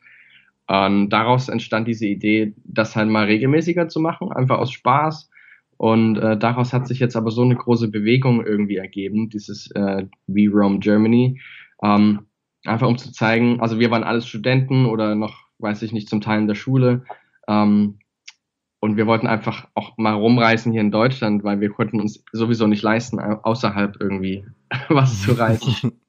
Und 0.67 1.09
daraus 1.09 1.49
entstand 1.49 1.87
diese 1.87 2.07
Idee, 2.07 2.53
das 2.63 2.95
halt 2.95 3.09
mal 3.09 3.25
regelmäßiger 3.25 3.87
zu 3.87 3.99
machen, 3.99 4.31
einfach 4.31 4.59
aus 4.59 4.71
Spaß 4.71 5.29
und 5.81 6.19
äh, 6.19 6.37
daraus 6.37 6.73
hat 6.73 6.87
sich 6.87 6.99
jetzt 6.99 7.15
aber 7.15 7.31
so 7.31 7.41
eine 7.41 7.55
große 7.55 7.87
Bewegung 7.87 8.45
irgendwie 8.45 8.75
ergeben, 8.75 9.29
dieses 9.29 9.71
äh, 9.71 10.05
We 10.27 10.47
Roam 10.47 10.79
Germany. 10.79 11.41
Ähm, 11.81 12.27
einfach 12.65 12.87
um 12.87 12.99
zu 12.99 13.11
zeigen, 13.11 13.59
also 13.61 13.79
wir 13.79 13.89
waren 13.89 14.03
alles 14.03 14.27
Studenten 14.27 14.85
oder 14.85 15.15
noch, 15.15 15.47
weiß 15.57 15.81
ich 15.81 15.91
nicht, 15.91 16.07
zum 16.07 16.21
Teil 16.21 16.39
in 16.39 16.47
der 16.47 16.53
Schule. 16.53 17.03
Ähm, 17.47 17.97
und 18.81 18.97
wir 18.97 19.05
wollten 19.05 19.27
einfach 19.27 19.67
auch 19.75 19.95
mal 19.97 20.13
rumreisen 20.13 20.71
hier 20.71 20.81
in 20.81 20.91
Deutschland, 20.91 21.43
weil 21.43 21.61
wir 21.61 21.69
konnten 21.69 22.01
uns 22.01 22.23
sowieso 22.33 22.65
nicht 22.65 22.81
leisten, 22.81 23.19
außerhalb 23.19 23.95
irgendwie 23.99 24.43
was 24.89 25.21
zu 25.21 25.31
reisen. 25.33 25.93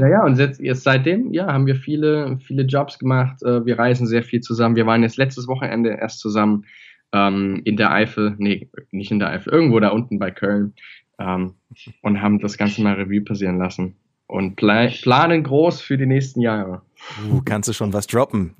Naja, 0.00 0.24
und 0.24 0.38
jetzt, 0.38 0.60
jetzt 0.60 0.84
seitdem, 0.84 1.32
ja, 1.32 1.52
haben 1.52 1.66
wir 1.66 1.74
viele, 1.74 2.38
viele 2.46 2.62
Jobs 2.62 3.00
gemacht. 3.00 3.42
Äh, 3.42 3.66
wir 3.66 3.80
reisen 3.80 4.06
sehr 4.06 4.22
viel 4.22 4.40
zusammen. 4.40 4.76
Wir 4.76 4.86
waren 4.86 5.02
jetzt 5.02 5.16
letztes 5.16 5.48
Wochenende 5.48 5.90
erst 5.90 6.20
zusammen 6.20 6.66
ähm, 7.12 7.62
in 7.64 7.76
der 7.76 7.90
Eifel, 7.90 8.36
nee, 8.38 8.70
nicht 8.92 9.10
in 9.10 9.18
der 9.18 9.30
Eifel, 9.30 9.52
irgendwo 9.52 9.80
da 9.80 9.88
unten 9.88 10.20
bei 10.20 10.30
Köln 10.30 10.74
ähm, 11.18 11.54
und 12.02 12.22
haben 12.22 12.38
das 12.38 12.56
Ganze 12.56 12.80
mal 12.80 12.94
Revue 12.94 13.22
passieren 13.22 13.58
lassen 13.58 13.96
und 14.28 14.54
pla 14.54 14.86
planen 14.86 15.42
groß 15.42 15.80
für 15.80 15.98
die 15.98 16.06
nächsten 16.06 16.42
Jahre. 16.42 16.82
Uh, 17.28 17.40
kannst 17.44 17.68
du 17.68 17.72
schon 17.72 17.92
was 17.92 18.06
droppen? 18.06 18.54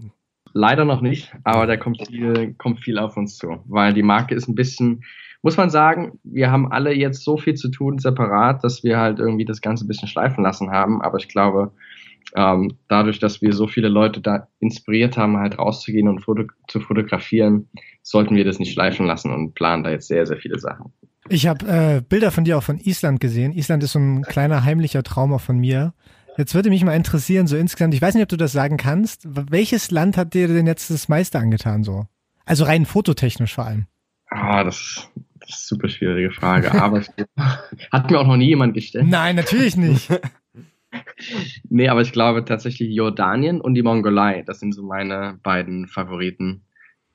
Leider 0.52 0.84
noch 0.84 1.00
nicht, 1.00 1.34
aber 1.44 1.66
da 1.66 1.76
kommt 1.76 2.06
viel, 2.06 2.54
kommt 2.54 2.80
viel 2.80 2.98
auf 2.98 3.16
uns 3.16 3.36
zu, 3.36 3.62
weil 3.66 3.92
die 3.92 4.02
Marke 4.02 4.34
ist 4.34 4.48
ein 4.48 4.54
bisschen, 4.54 5.04
muss 5.42 5.56
man 5.56 5.70
sagen, 5.70 6.18
wir 6.24 6.50
haben 6.50 6.70
alle 6.72 6.92
jetzt 6.92 7.22
so 7.22 7.36
viel 7.36 7.54
zu 7.54 7.70
tun 7.70 7.98
separat, 7.98 8.64
dass 8.64 8.82
wir 8.82 8.98
halt 8.98 9.18
irgendwie 9.18 9.44
das 9.44 9.60
Ganze 9.60 9.84
ein 9.84 9.88
bisschen 9.88 10.08
schleifen 10.08 10.42
lassen 10.42 10.70
haben, 10.70 11.02
aber 11.02 11.18
ich 11.18 11.28
glaube, 11.28 11.72
ähm, 12.34 12.76
dadurch, 12.88 13.18
dass 13.18 13.40
wir 13.40 13.52
so 13.52 13.66
viele 13.66 13.88
Leute 13.88 14.20
da 14.20 14.48
inspiriert 14.60 15.16
haben, 15.16 15.38
halt 15.38 15.58
rauszugehen 15.58 16.08
und 16.08 16.20
foto 16.20 16.44
zu 16.66 16.80
fotografieren, 16.80 17.68
sollten 18.02 18.36
wir 18.36 18.44
das 18.44 18.58
nicht 18.58 18.72
schleifen 18.72 19.06
lassen 19.06 19.32
und 19.32 19.54
planen 19.54 19.84
da 19.84 19.90
jetzt 19.90 20.08
sehr, 20.08 20.26
sehr 20.26 20.36
viele 20.36 20.58
Sachen. 20.58 20.92
Ich 21.30 21.46
habe 21.46 21.66
äh, 21.66 22.02
Bilder 22.06 22.30
von 22.30 22.44
dir 22.44 22.56
auch 22.58 22.62
von 22.62 22.78
Island 22.78 23.20
gesehen. 23.20 23.52
Island 23.52 23.82
ist 23.82 23.92
so 23.92 23.98
ein 23.98 24.22
kleiner 24.22 24.64
heimlicher 24.64 25.02
Traum 25.02 25.32
auch 25.32 25.40
von 25.40 25.58
mir. 25.58 25.92
Jetzt 26.38 26.54
würde 26.54 26.70
mich 26.70 26.84
mal 26.84 26.94
interessieren, 26.94 27.48
so 27.48 27.56
insgesamt, 27.56 27.94
ich 27.94 28.00
weiß 28.00 28.14
nicht, 28.14 28.22
ob 28.22 28.28
du 28.28 28.36
das 28.36 28.52
sagen 28.52 28.76
kannst, 28.76 29.26
welches 29.50 29.90
Land 29.90 30.16
hat 30.16 30.34
dir 30.34 30.46
denn 30.46 30.68
jetzt 30.68 30.88
das 30.88 31.08
meiste 31.08 31.36
angetan 31.36 31.82
so? 31.82 32.06
Also 32.46 32.64
rein 32.64 32.86
fototechnisch 32.86 33.56
vor 33.56 33.66
allem. 33.66 33.86
Ah, 34.30 34.62
das, 34.62 35.10
das 35.40 35.48
ist 35.48 35.72
eine 35.72 35.80
super 35.80 35.88
schwierige 35.88 36.30
Frage, 36.30 36.80
aber 36.80 37.02
hat 37.92 38.10
mir 38.10 38.20
auch 38.20 38.26
noch 38.26 38.36
nie 38.36 38.46
jemand 38.46 38.74
gestellt. 38.74 39.08
Nein, 39.08 39.34
natürlich 39.34 39.76
nicht. 39.76 40.08
nee, 41.68 41.88
aber 41.88 42.02
ich 42.02 42.12
glaube 42.12 42.44
tatsächlich 42.44 42.94
Jordanien 42.94 43.60
und 43.60 43.74
die 43.74 43.82
Mongolei, 43.82 44.42
das 44.46 44.60
sind 44.60 44.72
so 44.72 44.84
meine 44.84 45.40
beiden 45.42 45.88
Favoriten. 45.88 46.62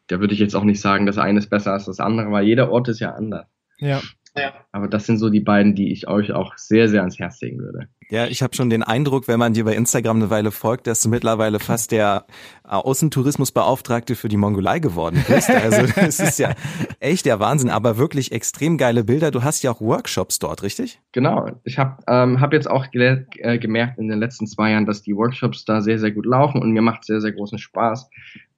Da 0.08 0.20
würde 0.20 0.34
ich 0.34 0.40
jetzt 0.42 0.54
auch 0.54 0.66
nicht 0.66 0.82
sagen, 0.82 1.06
das 1.06 1.18
eine 1.18 1.40
ist 1.40 1.50
besser 1.50 1.72
als 1.72 1.86
das 1.86 2.02
andere, 2.02 2.30
weil 2.32 2.46
jeder 2.46 2.70
Ort 2.72 2.90
ist 2.90 3.00
ja 3.00 3.14
anders. 3.14 3.48
Ja. 3.78 4.02
Ja. 4.36 4.54
Aber 4.72 4.88
das 4.88 5.06
sind 5.06 5.20
so 5.20 5.30
die 5.30 5.40
beiden, 5.40 5.76
die 5.76 5.92
ich 5.92 6.08
euch 6.08 6.32
auch 6.32 6.58
sehr, 6.58 6.90
sehr 6.90 7.02
ans 7.02 7.20
Herz 7.20 7.40
legen 7.42 7.60
würde. 7.60 7.88
Ja, 8.10 8.26
ich 8.26 8.42
habe 8.42 8.56
schon 8.56 8.70
den 8.70 8.82
Eindruck, 8.82 9.28
wenn 9.28 9.38
man 9.38 9.54
dir 9.54 9.64
bei 9.64 9.76
Instagram 9.76 10.18
eine 10.18 10.30
Weile 10.32 10.52
folgt, 10.52 10.88
dass 10.88 11.02
du 11.02 11.10
mittlerweile 11.10 11.60
fast 11.60 11.92
der 11.92 12.26
Außentourismusbeauftragte 12.64 14.16
für 14.16 14.30
die 14.30 14.38
Mongolei 14.38 14.80
geworden 14.80 15.24
bist. 15.28 15.52
Also 15.52 15.86
das 15.96 16.20
ist 16.20 16.40
ja 16.40 16.54
echt 17.00 17.28
der 17.28 17.40
Wahnsinn, 17.40 17.70
aber 17.70 17.98
wirklich 17.98 18.32
extrem 18.32 18.78
geile 18.78 19.04
Bilder. 19.04 19.30
Du 19.30 19.44
hast 19.44 19.62
ja 19.62 19.72
auch 19.72 19.82
Workshops 19.82 20.40
dort, 20.40 20.64
richtig? 20.64 21.00
Genau. 21.12 21.52
Ich 21.64 21.78
habe 21.78 21.98
ähm, 22.08 22.42
hab 22.42 22.54
jetzt 22.54 22.70
auch 22.70 22.88
äh, 22.92 23.58
gemerkt 23.60 24.00
in 24.00 24.08
den 24.08 24.20
letzten 24.20 24.48
zwei 24.48 24.72
Jahren, 24.72 24.88
dass 24.88 25.04
die 25.04 25.16
Workshops 25.16 25.64
da 25.66 25.82
sehr, 25.82 26.00
sehr 26.00 26.12
gut 26.12 26.26
laufen 26.26 26.62
und 26.62 26.72
mir 26.72 26.82
macht 26.82 27.06
sehr, 27.06 27.22
sehr 27.22 27.34
großen 27.34 27.60
Spaß. 27.60 28.10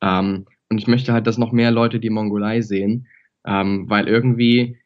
Ähm, 0.02 0.46
und 0.70 0.78
ich 0.78 0.88
möchte 0.88 1.12
halt, 1.12 1.28
dass 1.28 1.38
noch 1.38 1.52
mehr 1.52 1.72
Leute 1.72 2.00
die 2.00 2.10
Mongolei 2.10 2.62
sehen, 2.62 3.08
ähm, 3.46 3.90
weil 3.90 4.08
irgendwie 4.08 4.78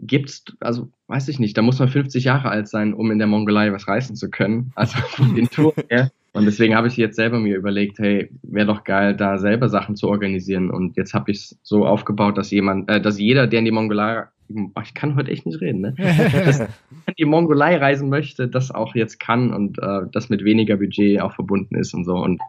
gibt's, 0.00 0.44
also 0.60 0.88
weiß 1.08 1.28
ich 1.28 1.38
nicht, 1.38 1.56
da 1.56 1.62
muss 1.62 1.78
man 1.78 1.88
50 1.88 2.24
Jahre 2.24 2.48
alt 2.48 2.68
sein, 2.68 2.94
um 2.94 3.10
in 3.10 3.18
der 3.18 3.26
Mongolei 3.26 3.72
was 3.72 3.88
reißen 3.88 4.16
zu 4.16 4.30
können. 4.30 4.72
Also 4.82 4.98
von 4.98 5.34
den 5.34 5.48
Touren 5.48 5.84
her. 5.88 6.10
Und 6.32 6.46
deswegen 6.46 6.74
habe 6.74 6.88
ich 6.88 6.96
jetzt 6.96 7.16
selber 7.16 7.38
mir 7.38 7.56
überlegt, 7.56 7.98
hey, 7.98 8.30
wäre 8.42 8.66
doch 8.66 8.84
geil, 8.84 9.14
da 9.14 9.36
selber 9.36 9.68
Sachen 9.68 9.96
zu 9.96 10.08
organisieren. 10.08 10.70
Und 10.70 10.96
jetzt 10.96 11.12
habe 11.12 11.30
ich 11.30 11.38
es 11.38 11.58
so 11.62 11.86
aufgebaut, 11.86 12.38
dass 12.38 12.50
jemand, 12.50 12.88
äh, 12.88 13.00
dass 13.00 13.18
jeder, 13.18 13.46
der 13.46 13.58
in 13.58 13.66
die 13.66 13.70
Mongolei, 13.70 14.24
ich 14.82 14.94
kann 14.94 15.14
heute 15.14 15.30
echt 15.30 15.46
nicht 15.46 15.60
reden, 15.60 15.80
ne? 15.80 15.94
dass 16.44 16.60
in 16.60 17.14
die 17.18 17.24
Mongolei 17.26 17.76
reisen 17.76 18.08
möchte, 18.08 18.48
das 18.48 18.70
auch 18.70 18.94
jetzt 18.94 19.20
kann 19.20 19.52
und 19.52 19.78
äh, 19.78 20.00
das 20.10 20.30
mit 20.30 20.42
weniger 20.42 20.76
Budget 20.76 21.20
auch 21.20 21.34
verbunden 21.34 21.74
ist 21.74 21.92
und 21.92 22.04
so. 22.04 22.16
Und 22.16 22.40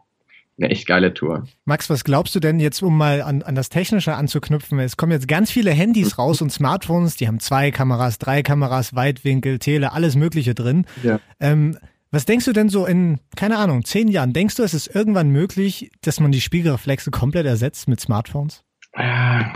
eine 0.57 0.69
echt 0.69 0.87
geile 0.87 1.13
Tour. 1.13 1.47
Max, 1.65 1.89
was 1.89 2.03
glaubst 2.03 2.35
du 2.35 2.39
denn 2.39 2.59
jetzt, 2.59 2.81
um 2.81 2.97
mal 2.97 3.21
an, 3.21 3.41
an 3.41 3.55
das 3.55 3.69
Technische 3.69 4.13
anzuknüpfen? 4.13 4.79
Es 4.79 4.97
kommen 4.97 5.11
jetzt 5.11 5.27
ganz 5.27 5.51
viele 5.51 5.71
Handys 5.71 6.17
raus 6.17 6.41
und 6.41 6.51
Smartphones, 6.51 7.17
die 7.17 7.27
haben 7.27 7.39
zwei 7.39 7.71
Kameras, 7.71 8.19
drei 8.19 8.43
Kameras, 8.43 8.95
Weitwinkel, 8.95 9.59
Tele, 9.59 9.91
alles 9.91 10.15
Mögliche 10.15 10.53
drin. 10.53 10.85
Ja. 11.01 11.19
Ähm, 11.39 11.77
was 12.11 12.25
denkst 12.25 12.45
du 12.45 12.53
denn 12.53 12.69
so 12.69 12.85
in, 12.85 13.19
keine 13.35 13.57
Ahnung, 13.57 13.83
zehn 13.85 14.07
Jahren? 14.07 14.33
Denkst 14.33 14.55
du, 14.55 14.63
es 14.63 14.75
ist 14.75 14.93
irgendwann 14.93 15.29
möglich, 15.29 15.89
dass 16.01 16.19
man 16.19 16.31
die 16.31 16.41
Spiegelreflexe 16.41 17.09
komplett 17.09 17.47
ersetzt 17.47 17.87
mit 17.87 17.99
Smartphones? 17.99 18.63
Ja, 18.95 19.51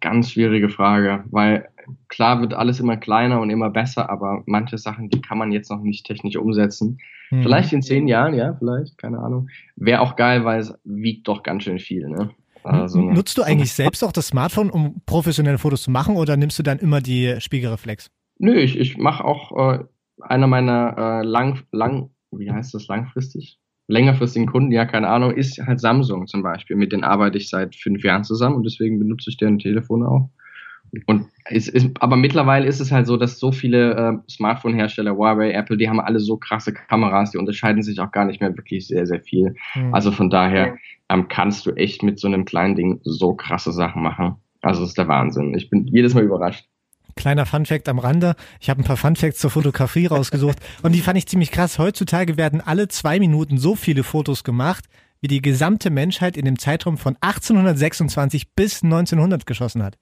ganz 0.00 0.30
schwierige 0.32 0.70
Frage, 0.70 1.24
weil 1.30 1.68
klar 2.08 2.40
wird 2.40 2.54
alles 2.54 2.80
immer 2.80 2.96
kleiner 2.96 3.40
und 3.40 3.50
immer 3.50 3.70
besser, 3.70 4.10
aber 4.10 4.42
manche 4.46 4.78
Sachen, 4.78 5.08
die 5.08 5.20
kann 5.20 5.38
man 5.38 5.52
jetzt 5.52 5.70
noch 5.70 5.80
nicht 5.80 6.06
technisch 6.06 6.36
umsetzen. 6.36 6.98
Mhm. 7.30 7.42
Vielleicht 7.42 7.72
in 7.72 7.82
zehn 7.82 8.08
Jahren, 8.08 8.34
ja, 8.34 8.54
vielleicht, 8.54 8.98
keine 8.98 9.18
Ahnung. 9.18 9.48
Wäre 9.76 10.00
auch 10.00 10.16
geil, 10.16 10.44
weil 10.44 10.60
es 10.60 10.74
wiegt 10.84 11.28
doch 11.28 11.42
ganz 11.42 11.64
schön 11.64 11.78
viel, 11.78 12.08
ne? 12.08 12.30
Also, 12.62 13.00
Nutzt 13.00 13.38
du 13.38 13.42
eigentlich 13.42 13.72
selbst 13.72 14.04
auch 14.04 14.12
das 14.12 14.28
Smartphone, 14.28 14.68
um 14.68 15.00
professionelle 15.06 15.56
Fotos 15.56 15.82
zu 15.82 15.90
machen 15.90 16.16
oder 16.16 16.36
nimmst 16.36 16.58
du 16.58 16.62
dann 16.62 16.78
immer 16.78 17.00
die 17.00 17.36
Spiegelreflex? 17.38 18.10
Nö, 18.38 18.54
ich, 18.54 18.78
ich 18.78 18.98
mache 18.98 19.24
auch 19.24 19.74
äh, 19.74 19.84
einer 20.20 20.46
meiner 20.46 20.94
äh, 20.98 21.26
lang, 21.26 21.62
lang, 21.72 22.10
wie 22.30 22.50
heißt 22.50 22.74
das 22.74 22.86
langfristig? 22.88 23.60
längerfristigen 23.90 24.46
Kunden, 24.46 24.72
ja, 24.72 24.86
keine 24.86 25.08
Ahnung, 25.08 25.32
ist 25.32 25.58
halt 25.58 25.80
Samsung 25.80 26.26
zum 26.26 26.42
Beispiel. 26.42 26.76
Mit 26.76 26.92
denen 26.92 27.04
arbeite 27.04 27.36
ich 27.36 27.50
seit 27.50 27.74
fünf 27.74 28.04
Jahren 28.04 28.24
zusammen 28.24 28.56
und 28.56 28.64
deswegen 28.64 28.98
benutze 28.98 29.30
ich 29.30 29.36
deren 29.36 29.58
Telefone 29.58 30.08
auch. 30.08 30.30
Und 31.06 31.28
es 31.44 31.68
ist, 31.68 31.90
aber 32.00 32.16
mittlerweile 32.16 32.66
ist 32.66 32.80
es 32.80 32.90
halt 32.90 33.06
so, 33.06 33.16
dass 33.16 33.38
so 33.38 33.52
viele 33.52 33.94
äh, 33.94 34.30
Smartphone-Hersteller, 34.30 35.16
Huawei, 35.16 35.52
Apple, 35.52 35.76
die 35.76 35.88
haben 35.88 36.00
alle 36.00 36.18
so 36.18 36.36
krasse 36.36 36.72
Kameras, 36.72 37.30
die 37.30 37.38
unterscheiden 37.38 37.82
sich 37.82 38.00
auch 38.00 38.10
gar 38.10 38.24
nicht 38.24 38.40
mehr 38.40 38.56
wirklich 38.56 38.86
sehr, 38.86 39.06
sehr 39.06 39.20
viel. 39.20 39.54
Mhm. 39.74 39.94
Also 39.94 40.10
von 40.10 40.30
daher 40.30 40.76
ähm, 41.08 41.28
kannst 41.28 41.66
du 41.66 41.72
echt 41.72 42.02
mit 42.02 42.18
so 42.18 42.28
einem 42.28 42.44
kleinen 42.44 42.74
Ding 42.74 43.00
so 43.04 43.34
krasse 43.34 43.72
Sachen 43.72 44.02
machen. 44.02 44.36
Also 44.62 44.80
das 44.80 44.90
ist 44.90 44.98
der 44.98 45.08
Wahnsinn. 45.08 45.54
Ich 45.54 45.70
bin 45.70 45.86
jedes 45.86 46.14
Mal 46.14 46.24
überrascht. 46.24 46.66
Kleiner 47.16 47.46
Funfact 47.46 47.88
am 47.88 47.98
Rande. 47.98 48.34
Ich 48.60 48.70
habe 48.70 48.80
ein 48.80 48.84
paar 48.84 48.96
Funfacts 48.96 49.40
zur 49.40 49.50
Fotografie 49.50 50.06
rausgesucht 50.06 50.58
und 50.82 50.94
die 50.94 51.00
fand 51.00 51.18
ich 51.18 51.26
ziemlich 51.26 51.50
krass. 51.50 51.78
Heutzutage 51.78 52.36
werden 52.36 52.60
alle 52.60 52.88
zwei 52.88 53.18
Minuten 53.18 53.58
so 53.58 53.74
viele 53.74 54.02
Fotos 54.02 54.44
gemacht, 54.44 54.84
wie 55.20 55.28
die 55.28 55.42
gesamte 55.42 55.90
Menschheit 55.90 56.36
in 56.36 56.44
dem 56.44 56.58
Zeitraum 56.58 56.96
von 56.96 57.16
1826 57.20 58.54
bis 58.54 58.82
1900 58.82 59.46
geschossen 59.46 59.82
hat. 59.82 59.98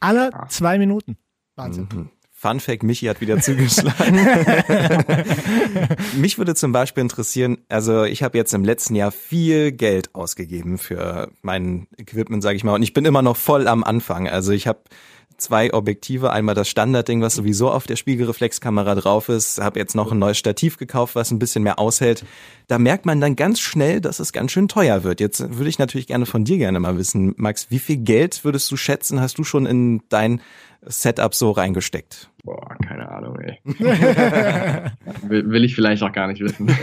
Alle 0.00 0.30
zwei 0.48 0.78
Minuten. 0.78 1.16
Wahnsinn. 1.56 1.88
Mhm. 1.92 2.10
Fun 2.40 2.60
Fact, 2.60 2.84
Michi 2.84 3.06
hat 3.06 3.20
wieder 3.20 3.40
zugeschlagen. 3.40 4.16
Mich 6.16 6.38
würde 6.38 6.54
zum 6.54 6.70
Beispiel 6.70 7.00
interessieren, 7.00 7.58
also 7.68 8.04
ich 8.04 8.22
habe 8.22 8.38
jetzt 8.38 8.54
im 8.54 8.64
letzten 8.64 8.94
Jahr 8.94 9.10
viel 9.10 9.72
Geld 9.72 10.14
ausgegeben 10.14 10.78
für 10.78 11.32
mein 11.42 11.88
Equipment, 11.96 12.44
sage 12.44 12.54
ich 12.54 12.62
mal, 12.62 12.74
und 12.74 12.84
ich 12.84 12.92
bin 12.92 13.04
immer 13.04 13.22
noch 13.22 13.36
voll 13.36 13.66
am 13.66 13.82
Anfang. 13.82 14.28
Also 14.28 14.52
ich 14.52 14.68
habe 14.68 14.78
zwei 15.38 15.72
Objektive, 15.72 16.32
einmal 16.32 16.54
das 16.54 16.68
Standardding, 16.68 17.22
was 17.22 17.34
sowieso 17.34 17.70
auf 17.70 17.86
der 17.86 17.96
Spiegelreflexkamera 17.96 18.94
drauf 18.96 19.28
ist, 19.28 19.60
habe 19.60 19.78
jetzt 19.78 19.94
noch 19.94 20.12
ein 20.12 20.18
neues 20.18 20.36
Stativ 20.36 20.76
gekauft, 20.76 21.14
was 21.14 21.30
ein 21.30 21.38
bisschen 21.38 21.62
mehr 21.62 21.78
aushält. 21.78 22.24
Da 22.66 22.78
merkt 22.78 23.06
man 23.06 23.20
dann 23.20 23.36
ganz 23.36 23.60
schnell, 23.60 24.00
dass 24.00 24.20
es 24.20 24.32
ganz 24.32 24.52
schön 24.52 24.68
teuer 24.68 25.04
wird. 25.04 25.20
Jetzt 25.20 25.56
würde 25.56 25.70
ich 25.70 25.78
natürlich 25.78 26.08
gerne 26.08 26.26
von 26.26 26.44
dir 26.44 26.58
gerne 26.58 26.80
mal 26.80 26.98
wissen, 26.98 27.34
Max, 27.36 27.70
wie 27.70 27.78
viel 27.78 27.96
Geld 27.98 28.44
würdest 28.44 28.70
du 28.70 28.76
schätzen, 28.76 29.20
hast 29.20 29.38
du 29.38 29.44
schon 29.44 29.64
in 29.64 30.02
dein 30.08 30.40
Setup 30.82 31.34
so 31.34 31.50
reingesteckt? 31.50 32.30
Boah, 32.44 32.76
keine 32.86 33.08
Ahnung, 33.10 33.38
ey. 33.40 33.58
will, 35.28 35.50
will, 35.50 35.64
ich 35.64 35.74
vielleicht 35.74 36.02
auch 36.02 36.12
gar 36.12 36.28
nicht 36.28 36.40
wissen. 36.40 36.66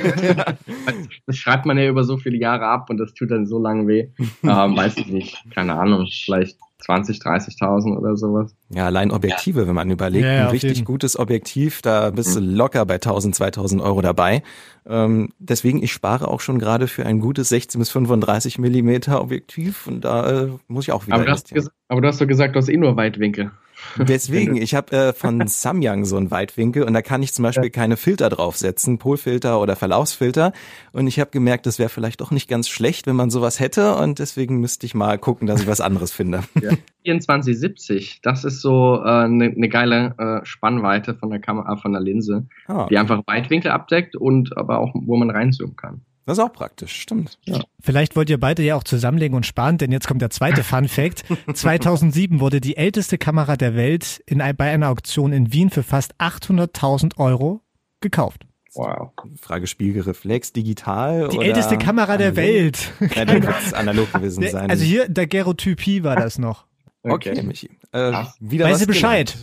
das 1.25 1.35
schreibt 1.37 1.65
man 1.65 1.77
ja 1.77 1.87
über 1.87 2.03
so 2.03 2.17
viele 2.17 2.37
Jahre 2.37 2.67
ab 2.67 2.89
und 2.89 2.97
das 2.97 3.13
tut 3.13 3.31
dann 3.31 3.45
so 3.45 3.59
lange 3.59 3.87
weh. 3.87 4.09
Ähm, 4.43 4.75
weiß 4.75 4.97
ich 4.97 5.07
nicht. 5.07 5.43
Keine 5.53 5.75
Ahnung. 5.75 6.07
Vielleicht 6.11 6.57
20, 6.85 7.17
30.000 7.17 7.97
oder 7.97 8.15
sowas. 8.15 8.55
Ja, 8.69 8.85
allein 8.85 9.11
Objektive, 9.11 9.61
ja. 9.61 9.67
wenn 9.67 9.73
man 9.73 9.89
überlegt, 9.89 10.25
ja, 10.25 10.43
ein 10.43 10.49
richtig 10.49 10.77
jeden. 10.77 10.85
gutes 10.85 11.17
Objektiv, 11.17 11.81
da 11.81 12.11
bist 12.11 12.35
du 12.35 12.41
mhm. 12.41 12.55
locker 12.55 12.85
bei 12.85 12.95
1000, 12.95 13.33
2000 13.33 13.81
Euro 13.81 14.01
dabei. 14.01 14.43
Ähm, 14.87 15.29
deswegen, 15.39 15.81
ich 15.81 15.91
spare 15.91 16.27
auch 16.27 16.41
schon 16.41 16.59
gerade 16.59 16.87
für 16.87 17.03
ein 17.05 17.19
gutes 17.19 17.49
16 17.49 17.79
bis 17.79 17.89
35 17.89 18.59
Millimeter 18.59 19.21
Objektiv 19.21 19.87
und 19.87 20.05
da 20.05 20.43
äh, 20.43 20.49
muss 20.67 20.85
ich 20.85 20.91
auch 20.91 21.07
wieder 21.07 21.15
aber 21.15 21.25
du, 21.25 21.31
hast 21.31 21.51
gesagt, 21.51 21.75
aber 21.87 22.01
du 22.01 22.07
hast 22.07 22.21
doch 22.21 22.27
gesagt, 22.27 22.55
du 22.55 22.59
hast 22.59 22.69
eh 22.69 22.77
nur 22.77 22.95
Weitwinkel. 22.95 23.51
Deswegen, 23.97 24.55
ich 24.55 24.75
habe 24.75 24.91
äh, 24.95 25.13
von 25.13 25.47
Samyang 25.47 26.05
so 26.05 26.17
einen 26.17 26.31
Weitwinkel 26.31 26.83
und 26.83 26.93
da 26.93 27.01
kann 27.01 27.23
ich 27.23 27.33
zum 27.33 27.43
Beispiel 27.43 27.69
keine 27.69 27.97
Filter 27.97 28.29
draufsetzen, 28.29 28.97
Polfilter 28.97 29.59
oder 29.59 29.75
Verlaufsfilter. 29.75 30.53
Und 30.91 31.07
ich 31.07 31.19
habe 31.19 31.31
gemerkt, 31.31 31.65
das 31.65 31.79
wäre 31.79 31.89
vielleicht 31.89 32.21
doch 32.21 32.31
nicht 32.31 32.49
ganz 32.49 32.69
schlecht, 32.69 33.07
wenn 33.07 33.15
man 33.15 33.29
sowas 33.29 33.59
hätte. 33.59 33.95
Und 33.95 34.19
deswegen 34.19 34.59
müsste 34.59 34.85
ich 34.85 34.95
mal 34.95 35.17
gucken, 35.17 35.47
dass 35.47 35.61
ich 35.61 35.67
was 35.67 35.81
anderes 35.81 36.11
finde. 36.11 36.41
Ja. 36.61 36.71
2470, 37.03 38.21
das 38.23 38.45
ist 38.45 38.61
so 38.61 38.99
eine 38.99 39.45
äh, 39.45 39.49
ne, 39.49 39.53
ne 39.55 39.69
geile 39.69 40.15
äh, 40.17 40.45
Spannweite 40.45 41.13
von 41.13 41.29
der 41.29 41.39
Kamera, 41.39 41.75
von 41.75 41.91
der 41.91 42.01
Linse, 42.01 42.47
ah. 42.67 42.87
die 42.89 42.97
einfach 42.97 43.21
Weitwinkel 43.27 43.69
abdeckt 43.69 44.15
und 44.15 44.57
aber 44.57 44.79
auch, 44.79 44.91
wo 44.95 45.15
man 45.15 45.29
reinzoomen 45.29 45.75
kann. 45.75 46.01
Das 46.25 46.39
ist 46.39 46.43
auch 46.43 46.53
praktisch, 46.53 46.99
stimmt. 47.01 47.37
Ja. 47.45 47.61
Vielleicht 47.79 48.15
wollt 48.15 48.29
ihr 48.31 48.39
beide 48.39 48.63
ja 48.63 48.75
auch 48.75 48.83
zusammenlegen 48.83 49.35
und 49.35 49.45
sparen, 49.45 49.77
denn 49.77 49.91
jetzt 49.91 50.07
kommt 50.07 50.21
der 50.21 50.31
zweite 50.31 50.63
Fun 50.65 50.87
Fact. 50.87 51.23
2007 51.53 52.39
wurde 52.39 52.61
die 52.61 52.77
älteste 52.77 53.17
Kamera 53.17 53.57
der 53.57 53.75
Welt 53.75 54.23
in, 54.25 54.39
bei 54.57 54.71
einer 54.71 54.89
Auktion 54.89 55.33
in 55.33 55.53
Wien 55.53 55.69
für 55.69 55.83
fast 55.83 56.15
800.000 56.15 57.17
Euro 57.17 57.61
gekauft. 58.01 58.45
Wow. 58.73 59.11
Frage 59.39 59.67
Spiegelreflex, 59.67 60.51
digital 60.51 61.29
Die 61.29 61.37
älteste 61.39 61.77
Kamera 61.77 62.17
der 62.17 62.35
Welt. 62.35 62.91
Ja, 63.15 63.23
dann 63.23 63.41
wird 63.41 63.55
es 63.65 63.73
analog 63.73 64.11
gewesen 64.11 64.45
sein. 64.49 64.69
Also 64.69 64.83
hier, 64.83 65.07
der 65.07 65.27
Gerotypie 65.27 66.03
war 66.03 66.17
das 66.17 66.37
noch. 66.39 66.65
Okay, 67.03 67.31
okay 67.31 67.43
Michi. 67.43 67.69
Äh, 67.91 68.23
wieder 68.39 68.65
Weiß 68.65 68.85
Bescheid. 68.85 69.33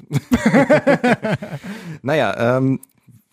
naja, 2.03 2.59
ähm, 2.59 2.81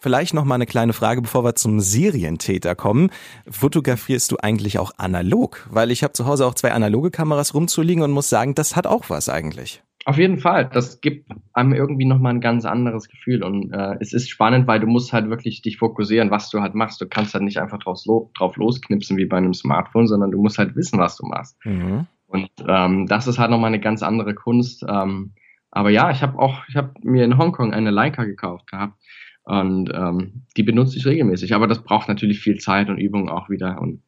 Vielleicht 0.01 0.33
noch 0.33 0.45
mal 0.45 0.55
eine 0.55 0.65
kleine 0.65 0.93
Frage, 0.93 1.21
bevor 1.21 1.43
wir 1.43 1.55
zum 1.55 1.81
Serientäter 1.81 2.73
kommen. 2.73 3.09
Fotografierst 3.49 4.31
du 4.31 4.37
eigentlich 4.37 4.79
auch 4.79 4.91
analog? 4.97 5.67
Weil 5.69 5.91
ich 5.91 6.03
habe 6.03 6.13
zu 6.13 6.25
Hause 6.25 6.45
auch 6.45 6.53
zwei 6.53 6.71
analoge 6.71 7.11
Kameras 7.11 7.53
rumzuliegen 7.53 8.01
und 8.03 8.11
muss 8.11 8.29
sagen, 8.29 8.55
das 8.55 8.77
hat 8.77 8.87
auch 8.87 9.09
was 9.09 9.27
eigentlich. 9.27 9.83
Auf 10.05 10.17
jeden 10.17 10.39
Fall, 10.39 10.69
das 10.71 11.01
gibt 11.01 11.29
einem 11.51 11.73
irgendwie 11.73 12.05
nochmal 12.05 12.33
ein 12.33 12.39
ganz 12.39 12.63
anderes 12.63 13.09
Gefühl 13.09 13.43
und 13.43 13.73
äh, 13.73 13.97
es 13.99 14.13
ist 14.13 14.29
spannend, 14.29 14.65
weil 14.65 14.79
du 14.79 14.87
musst 14.87 15.11
halt 15.11 15.29
wirklich 15.29 15.61
dich 15.61 15.77
fokussieren, 15.77 16.31
was 16.31 16.49
du 16.49 16.61
halt 16.61 16.73
machst. 16.73 17.01
Du 17.01 17.07
kannst 17.07 17.33
halt 17.33 17.43
nicht 17.43 17.59
einfach 17.59 17.79
drauf, 17.79 17.99
lo 18.05 18.31
drauf 18.33 18.55
losknipsen 18.55 19.17
wie 19.17 19.25
bei 19.25 19.37
einem 19.37 19.53
Smartphone, 19.53 20.07
sondern 20.07 20.31
du 20.31 20.41
musst 20.41 20.57
halt 20.57 20.77
wissen, 20.77 20.97
was 20.97 21.17
du 21.17 21.25
machst. 21.25 21.57
Mhm. 21.65 22.07
Und 22.27 22.49
ähm, 22.65 23.07
das 23.07 23.27
ist 23.27 23.37
halt 23.37 23.51
nochmal 23.51 23.67
eine 23.67 23.81
ganz 23.81 24.01
andere 24.01 24.33
Kunst. 24.33 24.85
Ähm, 24.87 25.33
aber 25.71 25.89
ja, 25.89 26.09
ich 26.11 26.23
habe 26.23 26.39
auch, 26.39 26.63
ich 26.69 26.77
habe 26.77 26.93
mir 27.01 27.25
in 27.25 27.37
Hongkong 27.37 27.73
eine 27.73 27.91
Leica 27.91 28.23
gekauft 28.23 28.67
gehabt 28.67 28.93
und 29.43 29.91
ähm, 29.93 30.43
die 30.57 30.63
benutze 30.63 30.97
ich 30.97 31.05
regelmäßig. 31.05 31.53
Aber 31.53 31.67
das 31.67 31.83
braucht 31.83 32.07
natürlich 32.07 32.39
viel 32.39 32.57
Zeit 32.57 32.89
und 32.89 32.97
Übung 32.97 33.29
auch 33.29 33.49
wieder. 33.49 33.81
Und 33.81 34.03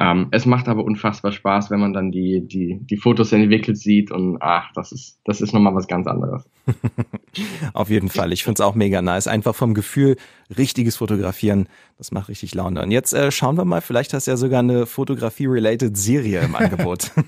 ähm, 0.00 0.28
es 0.30 0.46
macht 0.46 0.68
aber 0.68 0.84
unfassbar 0.84 1.32
Spaß, 1.32 1.70
wenn 1.70 1.80
man 1.80 1.92
dann 1.92 2.10
die, 2.10 2.46
die, 2.46 2.78
die 2.80 2.96
Fotos 2.96 3.30
entwickelt 3.32 3.76
sieht 3.76 4.10
und 4.10 4.38
ach, 4.40 4.70
das 4.74 4.90
ist, 4.90 5.20
das 5.24 5.42
ist 5.42 5.52
nochmal 5.52 5.74
was 5.74 5.86
ganz 5.86 6.06
anderes. 6.06 6.48
Auf 7.74 7.90
jeden 7.90 8.08
Fall. 8.08 8.32
Ich 8.32 8.42
finde 8.42 8.62
es 8.62 8.66
auch 8.66 8.74
mega 8.74 9.02
nice. 9.02 9.28
Einfach 9.28 9.54
vom 9.54 9.74
Gefühl, 9.74 10.16
richtiges 10.56 10.96
Fotografieren, 10.96 11.68
das 11.98 12.10
macht 12.10 12.30
richtig 12.30 12.54
Laune. 12.54 12.82
Und 12.82 12.90
jetzt 12.90 13.12
äh, 13.12 13.30
schauen 13.30 13.58
wir 13.58 13.66
mal, 13.66 13.82
vielleicht 13.82 14.14
hast 14.14 14.26
du 14.26 14.30
ja 14.30 14.36
sogar 14.38 14.60
eine 14.60 14.86
Fotografie-related 14.86 15.96
Serie 15.96 16.40
im 16.40 16.54
Angebot. 16.54 17.10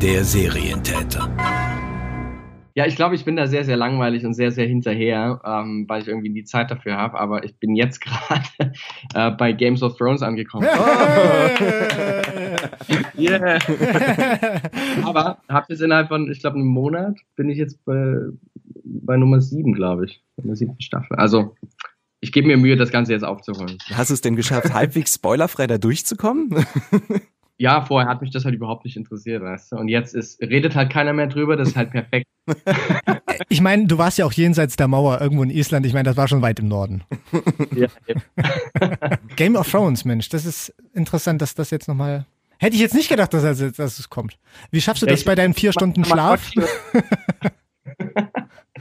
Der 0.00 0.22
Serientäter. 0.24 1.28
Ja, 2.78 2.86
ich 2.86 2.94
glaube, 2.94 3.16
ich 3.16 3.24
bin 3.24 3.34
da 3.34 3.48
sehr, 3.48 3.64
sehr 3.64 3.76
langweilig 3.76 4.24
und 4.24 4.34
sehr, 4.34 4.52
sehr 4.52 4.68
hinterher, 4.68 5.40
ähm, 5.44 5.86
weil 5.88 6.00
ich 6.00 6.06
irgendwie 6.06 6.28
nie 6.28 6.44
Zeit 6.44 6.70
dafür 6.70 6.96
habe. 6.96 7.18
Aber 7.18 7.42
ich 7.42 7.58
bin 7.58 7.74
jetzt 7.74 8.00
gerade 8.04 8.72
äh, 9.14 9.32
bei 9.32 9.50
Games 9.50 9.82
of 9.82 9.96
Thrones 9.96 10.22
angekommen. 10.22 10.68
yeah. 13.18 13.58
aber 15.04 15.38
habe 15.48 15.66
jetzt 15.70 15.80
innerhalb 15.80 16.06
von, 16.06 16.30
ich 16.30 16.38
glaube, 16.38 16.54
einem 16.54 16.68
Monat 16.68 17.18
bin 17.34 17.50
ich 17.50 17.58
jetzt 17.58 17.84
bei, 17.84 18.14
bei 18.84 19.16
Nummer 19.16 19.40
sieben, 19.40 19.72
glaube 19.72 20.04
ich, 20.04 20.22
in 20.36 20.46
der 20.46 20.54
siebten 20.54 20.80
Staffel. 20.80 21.16
Also 21.16 21.56
ich 22.20 22.30
gebe 22.30 22.46
mir 22.46 22.58
Mühe, 22.58 22.76
das 22.76 22.92
Ganze 22.92 23.12
jetzt 23.12 23.24
aufzuholen. 23.24 23.78
Hast 23.92 24.10
du 24.10 24.14
es 24.14 24.20
denn 24.20 24.36
geschafft, 24.36 24.72
halbwegs 24.72 25.16
spoilerfrei 25.16 25.66
da 25.66 25.78
durchzukommen? 25.78 26.64
Ja, 27.58 27.82
vorher 27.82 28.08
hat 28.08 28.22
mich 28.22 28.30
das 28.30 28.44
halt 28.44 28.54
überhaupt 28.54 28.84
nicht 28.84 28.96
interessiert, 28.96 29.42
weißt 29.42 29.72
du. 29.72 29.76
Und 29.76 29.88
jetzt 29.88 30.14
ist, 30.14 30.40
redet 30.40 30.76
halt 30.76 30.90
keiner 30.90 31.12
mehr 31.12 31.26
drüber, 31.26 31.56
das 31.56 31.70
ist 31.70 31.76
halt 31.76 31.90
perfekt. 31.90 32.26
ich 33.48 33.60
meine, 33.60 33.86
du 33.86 33.98
warst 33.98 34.16
ja 34.18 34.24
auch 34.24 34.32
jenseits 34.32 34.76
der 34.76 34.86
Mauer 34.86 35.20
irgendwo 35.20 35.42
in 35.42 35.50
Island. 35.50 35.84
Ich 35.84 35.92
meine, 35.92 36.04
das 36.04 36.16
war 36.16 36.28
schon 36.28 36.40
weit 36.40 36.60
im 36.60 36.68
Norden. 36.68 37.02
ja, 37.74 37.88
Game 39.36 39.56
of 39.56 39.68
Thrones, 39.68 40.04
Mensch, 40.04 40.28
das 40.28 40.46
ist 40.46 40.72
interessant, 40.94 41.42
dass 41.42 41.54
das 41.54 41.70
jetzt 41.70 41.88
nochmal. 41.88 42.26
Hätte 42.58 42.76
ich 42.76 42.80
jetzt 42.80 42.94
nicht 42.94 43.08
gedacht, 43.08 43.34
dass, 43.34 43.42
dass, 43.42 43.72
dass 43.72 43.98
es 43.98 44.08
kommt. 44.08 44.38
Wie 44.70 44.80
schaffst 44.80 45.02
du 45.02 45.06
das 45.06 45.24
bei 45.24 45.34
deinen 45.34 45.54
vier 45.54 45.72
Stunden 45.72 46.04
Schlaf? 46.04 46.50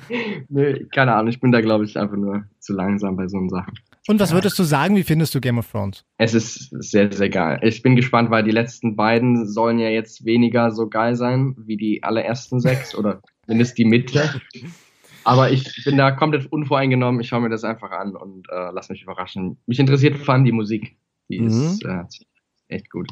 nee, 0.50 0.86
keine 0.94 1.14
Ahnung, 1.14 1.30
ich 1.30 1.40
bin 1.40 1.52
da, 1.52 1.62
glaube 1.62 1.86
ich, 1.86 1.98
einfach 1.98 2.18
nur 2.18 2.46
zu 2.60 2.74
langsam 2.74 3.16
bei 3.16 3.28
so 3.28 3.48
Sachen. 3.50 3.74
Und 4.08 4.22
was 4.22 4.32
würdest 4.32 4.58
du 4.58 4.64
sagen, 4.64 4.96
wie 4.96 5.04
findest 5.04 5.36
du 5.36 5.42
Game 5.42 5.58
of 5.58 5.70
Thrones? 5.70 6.06
Es 6.18 6.34
ist 6.34 6.70
sehr, 6.72 7.12
sehr 7.12 7.30
geil. 7.30 7.60
Ich 7.62 7.82
bin 7.82 7.96
gespannt, 7.98 8.32
weil 8.32 8.44
die 8.44 8.52
letzten 8.52 8.96
beiden 8.96 9.46
sollen 9.46 9.80
ja 9.80 9.90
jetzt 9.90 10.24
weniger 10.24 10.72
so 10.72 10.88
geil 10.88 11.16
sein 11.16 11.56
wie 11.58 11.76
die 11.76 12.04
allerersten 12.04 12.62
sechs 12.62 12.96
oder 12.96 13.22
zumindest 13.46 13.78
die 13.78 13.86
Mitte. 13.86 14.42
Aber 15.26 15.52
ich 15.52 15.84
bin 15.84 15.98
da 15.98 16.12
komplett 16.12 16.50
unvoreingenommen. 16.50 17.20
Ich 17.20 17.28
schaue 17.28 17.42
mir 17.42 17.50
das 17.50 17.66
einfach 17.66 17.92
an 17.92 18.16
und 18.16 18.48
äh, 18.50 18.72
lass 18.72 18.88
mich 18.88 19.04
überraschen. 19.04 19.58
Mich 19.66 19.80
interessiert 19.80 20.18
vor 20.18 20.36
allem 20.36 20.46
die 20.46 20.54
Musik. 20.54 20.96
Die 21.28 21.42
mhm. 21.42 21.48
ist 21.48 21.84
äh, 21.84 22.04
echt 22.70 22.90
gut. 22.90 23.10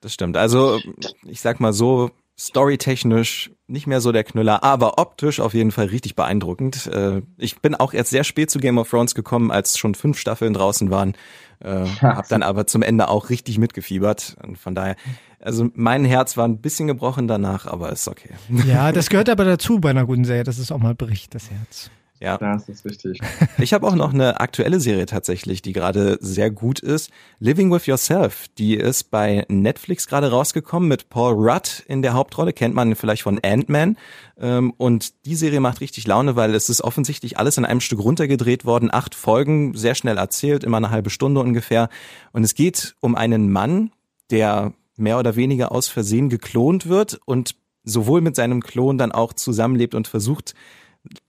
Das 0.00 0.14
stimmt. 0.14 0.36
Also, 0.36 0.78
ich 1.26 1.40
sag 1.40 1.58
mal 1.58 1.72
so, 1.72 2.12
storytechnisch 2.38 3.50
nicht 3.66 3.86
mehr 3.86 4.00
so 4.00 4.12
der 4.12 4.24
Knüller, 4.24 4.62
aber 4.62 4.98
optisch 4.98 5.40
auf 5.40 5.54
jeden 5.54 5.72
Fall 5.72 5.86
richtig 5.86 6.14
beeindruckend. 6.14 6.86
Äh, 6.86 7.22
ich 7.36 7.60
bin 7.60 7.74
auch 7.74 7.92
erst 7.92 8.10
sehr 8.10 8.24
spät 8.24 8.50
zu 8.50 8.58
Game 8.58 8.78
of 8.78 8.88
Thrones 8.88 9.14
gekommen, 9.14 9.50
als 9.50 9.76
schon 9.76 9.94
fünf 9.94 10.18
Staffeln 10.18 10.54
draußen 10.54 10.90
waren. 10.90 11.14
Äh, 11.60 11.84
hab 12.00 12.28
dann 12.28 12.42
aber 12.42 12.66
zum 12.66 12.82
Ende 12.82 13.08
auch 13.08 13.30
richtig 13.30 13.58
mitgefiebert. 13.58 14.36
Und 14.42 14.56
von 14.56 14.74
daher, 14.74 14.96
also 15.40 15.68
mein 15.74 16.04
Herz 16.04 16.36
war 16.36 16.46
ein 16.46 16.60
bisschen 16.60 16.86
gebrochen 16.86 17.26
danach, 17.28 17.66
aber 17.66 17.90
ist 17.90 18.08
okay. 18.08 18.30
Ja, 18.66 18.92
das 18.92 19.08
gehört 19.10 19.28
aber 19.28 19.44
dazu 19.44 19.80
bei 19.80 19.90
einer 19.90 20.06
guten 20.06 20.24
Serie, 20.24 20.44
dass 20.44 20.58
es 20.58 20.70
auch 20.70 20.78
mal 20.78 20.94
bricht, 20.94 21.34
das 21.34 21.50
Herz. 21.50 21.90
Ja. 22.20 22.38
Das 22.38 22.68
ist 22.68 22.84
richtig. 22.84 23.20
Ich 23.58 23.72
habe 23.72 23.86
auch 23.86 23.94
noch 23.94 24.14
eine 24.14 24.40
aktuelle 24.40 24.80
Serie 24.80 25.06
tatsächlich, 25.06 25.62
die 25.62 25.72
gerade 25.72 26.16
sehr 26.20 26.50
gut 26.50 26.78
ist. 26.78 27.10
Living 27.38 27.72
with 27.72 27.86
Yourself. 27.86 28.46
Die 28.56 28.76
ist 28.76 29.10
bei 29.10 29.44
Netflix 29.48 30.06
gerade 30.06 30.30
rausgekommen 30.30 30.88
mit 30.88 31.10
Paul 31.10 31.34
Rudd 31.34 31.84
in 31.86 32.02
der 32.02 32.14
Hauptrolle. 32.14 32.52
Kennt 32.52 32.74
man 32.74 32.94
vielleicht 32.94 33.22
von 33.22 33.40
Ant-Man. 33.42 33.96
Ähm, 34.38 34.72
und 34.76 35.26
die 35.26 35.34
Serie 35.34 35.60
macht 35.60 35.80
richtig 35.80 36.06
Laune, 36.06 36.36
weil 36.36 36.54
es 36.54 36.68
ist 36.68 36.82
offensichtlich 36.82 37.38
alles 37.38 37.58
in 37.58 37.64
einem 37.64 37.80
Stück 37.80 38.00
runtergedreht 38.00 38.64
worden. 38.64 38.90
Acht 38.92 39.14
Folgen, 39.14 39.74
sehr 39.74 39.94
schnell 39.94 40.18
erzählt, 40.18 40.64
immer 40.64 40.78
eine 40.78 40.90
halbe 40.90 41.10
Stunde 41.10 41.40
ungefähr. 41.40 41.88
Und 42.32 42.44
es 42.44 42.54
geht 42.54 42.94
um 43.00 43.16
einen 43.16 43.50
Mann, 43.50 43.90
der 44.30 44.72
mehr 44.96 45.18
oder 45.18 45.36
weniger 45.36 45.72
aus 45.72 45.88
Versehen 45.88 46.28
geklont 46.28 46.88
wird 46.88 47.20
und 47.24 47.54
sowohl 47.84 48.20
mit 48.20 48.36
seinem 48.36 48.62
Klon 48.62 48.98
dann 48.98 49.12
auch 49.12 49.32
zusammenlebt 49.32 49.94
und 49.94 50.08
versucht, 50.08 50.54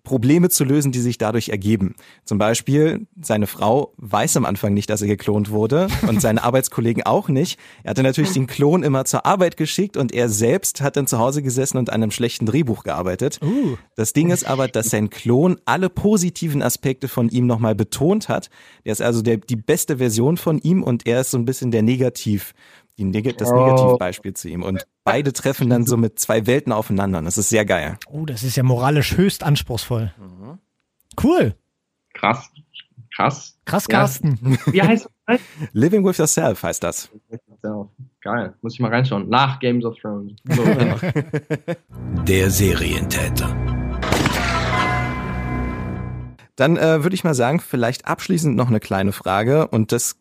Probleme 0.03 0.49
zu 0.49 0.63
lösen, 0.63 0.91
die 0.91 1.01
sich 1.01 1.17
dadurch 1.19 1.49
ergeben. 1.49 1.95
Zum 2.25 2.39
Beispiel, 2.39 3.05
seine 3.21 3.45
Frau 3.45 3.93
weiß 3.97 4.37
am 4.37 4.45
Anfang 4.45 4.73
nicht, 4.73 4.89
dass 4.89 5.01
er 5.01 5.07
geklont 5.07 5.51
wurde 5.51 5.87
und 6.07 6.19
seine 6.21 6.43
Arbeitskollegen 6.43 7.03
auch 7.03 7.29
nicht. 7.29 7.59
Er 7.83 7.91
hatte 7.91 8.01
natürlich 8.01 8.31
den 8.31 8.47
Klon 8.47 8.81
immer 8.81 9.05
zur 9.05 9.25
Arbeit 9.25 9.55
geschickt 9.55 9.97
und 9.97 10.11
er 10.11 10.27
selbst 10.29 10.81
hat 10.81 10.97
dann 10.97 11.05
zu 11.05 11.19
Hause 11.19 11.43
gesessen 11.43 11.77
und 11.77 11.89
an 11.89 12.01
einem 12.01 12.11
schlechten 12.11 12.47
Drehbuch 12.47 12.83
gearbeitet. 12.83 13.39
Uh. 13.43 13.77
Das 13.95 14.13
Ding 14.13 14.31
ist 14.31 14.45
aber, 14.45 14.67
dass 14.67 14.89
sein 14.89 15.11
Klon 15.11 15.59
alle 15.65 15.89
positiven 15.89 16.63
Aspekte 16.63 17.07
von 17.07 17.29
ihm 17.29 17.45
nochmal 17.45 17.75
betont 17.75 18.29
hat. 18.29 18.49
Er 18.83 18.93
ist 18.93 19.01
also 19.01 19.21
der, 19.21 19.37
die 19.37 19.57
beste 19.57 19.97
Version 19.97 20.37
von 20.37 20.59
ihm 20.59 20.81
und 20.81 21.05
er 21.05 21.21
ist 21.21 21.31
so 21.31 21.37
ein 21.37 21.45
bisschen 21.45 21.69
der 21.69 21.83
Negativ 21.83 22.53
Neg 23.05 23.37
das 23.37 23.51
Negativbeispiel 23.51 24.33
zu 24.33 24.49
ihm. 24.49 24.63
Und 24.63 24.85
beide 25.03 25.33
treffen 25.33 25.69
dann 25.69 25.85
so 25.85 25.97
mit 25.97 26.19
zwei 26.19 26.45
Welten 26.47 26.71
aufeinander. 26.71 27.19
Und 27.19 27.25
das 27.25 27.37
ist 27.37 27.49
sehr 27.49 27.65
geil. 27.65 27.97
Oh, 28.07 28.25
das 28.25 28.43
ist 28.43 28.55
ja 28.55 28.63
moralisch 28.63 29.17
höchst 29.17 29.43
anspruchsvoll. 29.43 30.13
Mhm. 30.17 30.59
Cool. 31.21 31.55
Krass. 32.13 32.49
Krass. 33.15 33.57
Krass, 33.65 33.87
Carsten. 33.87 34.57
Ja. 34.65 34.73
Wie 34.73 34.81
heißt 34.81 35.09
das? 35.27 35.41
Living 35.73 36.05
with 36.05 36.17
Yourself 36.17 36.63
heißt 36.63 36.83
das. 36.83 37.09
Geil. 38.21 38.53
Muss 38.61 38.73
ich 38.73 38.79
mal 38.79 38.91
reinschauen. 38.91 39.29
Nach 39.29 39.59
Games 39.59 39.83
of 39.85 39.97
Thrones. 39.99 40.33
So, 40.45 40.63
Der 42.25 42.49
Serientäter. 42.49 43.55
Dann 46.55 46.75
äh, 46.75 47.03
würde 47.03 47.13
ich 47.13 47.23
mal 47.23 47.33
sagen, 47.33 47.61
vielleicht 47.61 48.05
abschließend 48.05 48.55
noch 48.55 48.67
eine 48.67 48.81
kleine 48.81 49.13
Frage 49.13 49.67
und 49.67 49.93
das 49.93 50.17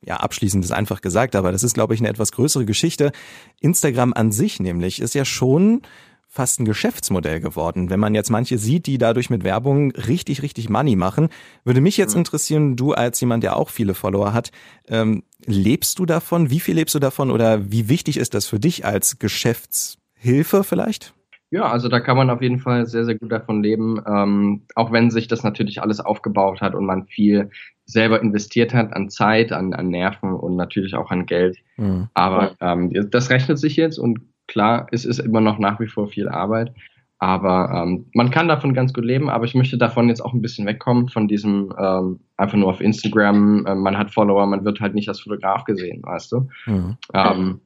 ja, 0.00 0.18
abschließend 0.18 0.64
ist 0.64 0.72
einfach 0.72 1.00
gesagt, 1.00 1.34
aber 1.34 1.52
das 1.52 1.62
ist, 1.62 1.74
glaube 1.74 1.94
ich, 1.94 2.00
eine 2.00 2.08
etwas 2.08 2.32
größere 2.32 2.64
Geschichte. 2.64 3.12
Instagram 3.60 4.12
an 4.12 4.32
sich 4.32 4.60
nämlich 4.60 5.00
ist 5.00 5.14
ja 5.14 5.24
schon 5.24 5.82
fast 6.28 6.60
ein 6.60 6.66
Geschäftsmodell 6.66 7.40
geworden. 7.40 7.88
Wenn 7.90 8.00
man 8.00 8.14
jetzt 8.14 8.30
manche 8.30 8.58
sieht, 8.58 8.86
die 8.86 8.98
dadurch 8.98 9.30
mit 9.30 9.44
Werbung 9.44 9.92
richtig, 9.92 10.42
richtig 10.42 10.68
Money 10.68 10.94
machen, 10.94 11.30
würde 11.64 11.80
mich 11.80 11.96
jetzt 11.96 12.14
mhm. 12.14 12.20
interessieren, 12.20 12.76
du 12.76 12.92
als 12.92 13.20
jemand, 13.20 13.42
der 13.42 13.56
auch 13.56 13.70
viele 13.70 13.94
Follower 13.94 14.34
hat, 14.34 14.52
ähm, 14.88 15.24
lebst 15.46 15.98
du 15.98 16.06
davon? 16.06 16.50
Wie 16.50 16.60
viel 16.60 16.74
lebst 16.74 16.94
du 16.94 16.98
davon? 16.98 17.30
Oder 17.30 17.72
wie 17.72 17.88
wichtig 17.88 18.18
ist 18.18 18.34
das 18.34 18.46
für 18.46 18.60
dich 18.60 18.84
als 18.84 19.18
Geschäftshilfe 19.18 20.64
vielleicht? 20.64 21.14
Ja, 21.50 21.62
also 21.62 21.88
da 21.88 22.00
kann 22.00 22.16
man 22.16 22.28
auf 22.28 22.42
jeden 22.42 22.58
Fall 22.58 22.86
sehr, 22.86 23.04
sehr 23.04 23.14
gut 23.14 23.32
davon 23.32 23.62
leben, 23.62 24.02
ähm, 24.06 24.62
auch 24.74 24.92
wenn 24.92 25.10
sich 25.10 25.28
das 25.28 25.44
natürlich 25.44 25.80
alles 25.80 26.00
aufgebaut 26.00 26.60
hat 26.60 26.74
und 26.74 26.84
man 26.84 27.06
viel 27.06 27.50
selber 27.86 28.20
investiert 28.20 28.74
hat 28.74 28.92
an 28.92 29.08
Zeit, 29.08 29.50
an, 29.50 29.72
an 29.72 29.88
Nerven 29.88 30.34
und 30.34 30.56
natürlich 30.56 30.94
auch 30.94 31.10
an 31.10 31.24
Geld. 31.24 31.56
Mhm. 31.78 32.08
Aber 32.12 32.54
ähm, 32.60 32.92
das 33.10 33.30
rechnet 33.30 33.58
sich 33.58 33.76
jetzt 33.76 33.98
und 33.98 34.20
klar, 34.46 34.88
es 34.92 35.06
ist 35.06 35.20
immer 35.20 35.40
noch 35.40 35.58
nach 35.58 35.80
wie 35.80 35.88
vor 35.88 36.08
viel 36.08 36.28
Arbeit. 36.28 36.74
Aber 37.20 37.70
ähm, 37.74 38.06
man 38.14 38.30
kann 38.30 38.46
davon 38.46 38.74
ganz 38.74 38.92
gut 38.92 39.04
leben, 39.04 39.28
aber 39.28 39.44
ich 39.44 39.54
möchte 39.54 39.76
davon 39.76 40.08
jetzt 40.08 40.20
auch 40.20 40.34
ein 40.34 40.42
bisschen 40.42 40.66
wegkommen, 40.66 41.08
von 41.08 41.26
diesem 41.26 41.74
ähm, 41.76 42.20
einfach 42.36 42.56
nur 42.56 42.68
auf 42.68 42.80
Instagram, 42.80 43.66
äh, 43.66 43.74
man 43.74 43.98
hat 43.98 44.12
Follower, 44.12 44.46
man 44.46 44.64
wird 44.64 44.80
halt 44.80 44.94
nicht 44.94 45.08
als 45.08 45.20
Fotograf 45.20 45.64
gesehen, 45.64 46.00
weißt 46.04 46.30
du? 46.30 46.48
Mhm. 46.66 46.96
Ähm, 47.14 47.60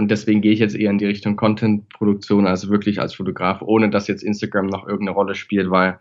und 0.00 0.10
deswegen 0.10 0.40
gehe 0.40 0.52
ich 0.52 0.60
jetzt 0.60 0.74
eher 0.74 0.90
in 0.90 0.96
die 0.96 1.04
Richtung 1.04 1.36
Content-Produktion, 1.36 2.46
also 2.46 2.70
wirklich 2.70 3.00
als 3.00 3.14
Fotograf, 3.14 3.60
ohne 3.60 3.90
dass 3.90 4.08
jetzt 4.08 4.22
Instagram 4.22 4.66
noch 4.66 4.86
irgendeine 4.86 5.14
Rolle 5.14 5.34
spielt, 5.34 5.70
weil 5.70 5.98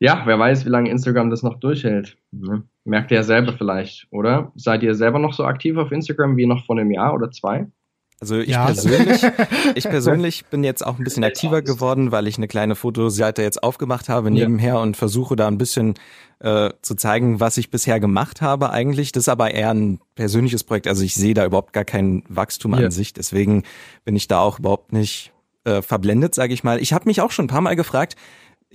ja, 0.00 0.22
wer 0.26 0.36
weiß, 0.36 0.66
wie 0.66 0.70
lange 0.70 0.90
Instagram 0.90 1.30
das 1.30 1.44
noch 1.44 1.60
durchhält. 1.60 2.18
Ne? 2.32 2.64
Merkt 2.84 3.12
ihr 3.12 3.18
ja 3.18 3.22
selber 3.22 3.52
vielleicht, 3.52 4.08
oder? 4.10 4.52
Seid 4.56 4.82
ihr 4.82 4.94
selber 4.96 5.20
noch 5.20 5.32
so 5.32 5.44
aktiv 5.44 5.76
auf 5.76 5.92
Instagram 5.92 6.36
wie 6.36 6.46
noch 6.46 6.66
vor 6.66 6.76
einem 6.76 6.90
Jahr 6.90 7.14
oder 7.14 7.30
zwei? 7.30 7.68
Also 8.18 8.38
ich 8.38 8.48
ja. 8.48 8.64
persönlich, 8.64 9.22
ich 9.74 9.84
persönlich 9.84 10.46
bin 10.46 10.64
jetzt 10.64 10.84
auch 10.84 10.98
ein 10.98 11.04
bisschen 11.04 11.24
aktiver 11.24 11.60
geworden, 11.60 12.12
weil 12.12 12.26
ich 12.26 12.38
eine 12.38 12.48
kleine 12.48 12.74
Fotoseite 12.74 13.42
jetzt 13.42 13.62
aufgemacht 13.62 14.08
habe 14.08 14.30
nebenher 14.30 14.74
ja. 14.74 14.80
und 14.80 14.96
versuche 14.96 15.36
da 15.36 15.48
ein 15.48 15.58
bisschen 15.58 15.94
äh, 16.38 16.70
zu 16.80 16.94
zeigen, 16.94 17.40
was 17.40 17.58
ich 17.58 17.70
bisher 17.70 18.00
gemacht 18.00 18.40
habe 18.40 18.70
eigentlich. 18.70 19.12
Das 19.12 19.24
ist 19.24 19.28
aber 19.28 19.52
eher 19.52 19.72
ein 19.72 20.00
persönliches 20.14 20.64
Projekt. 20.64 20.86
Also 20.86 21.02
ich 21.02 21.14
sehe 21.14 21.34
da 21.34 21.44
überhaupt 21.44 21.74
gar 21.74 21.84
kein 21.84 22.22
Wachstum 22.28 22.72
ja. 22.72 22.86
an 22.86 22.90
sich. 22.90 23.12
Deswegen 23.12 23.64
bin 24.04 24.16
ich 24.16 24.28
da 24.28 24.40
auch 24.40 24.58
überhaupt 24.58 24.92
nicht 24.94 25.32
äh, 25.64 25.82
verblendet, 25.82 26.34
sage 26.34 26.54
ich 26.54 26.64
mal. 26.64 26.80
Ich 26.80 26.94
habe 26.94 27.06
mich 27.06 27.20
auch 27.20 27.30
schon 27.30 27.46
ein 27.46 27.48
paar 27.48 27.60
Mal 27.60 27.76
gefragt, 27.76 28.16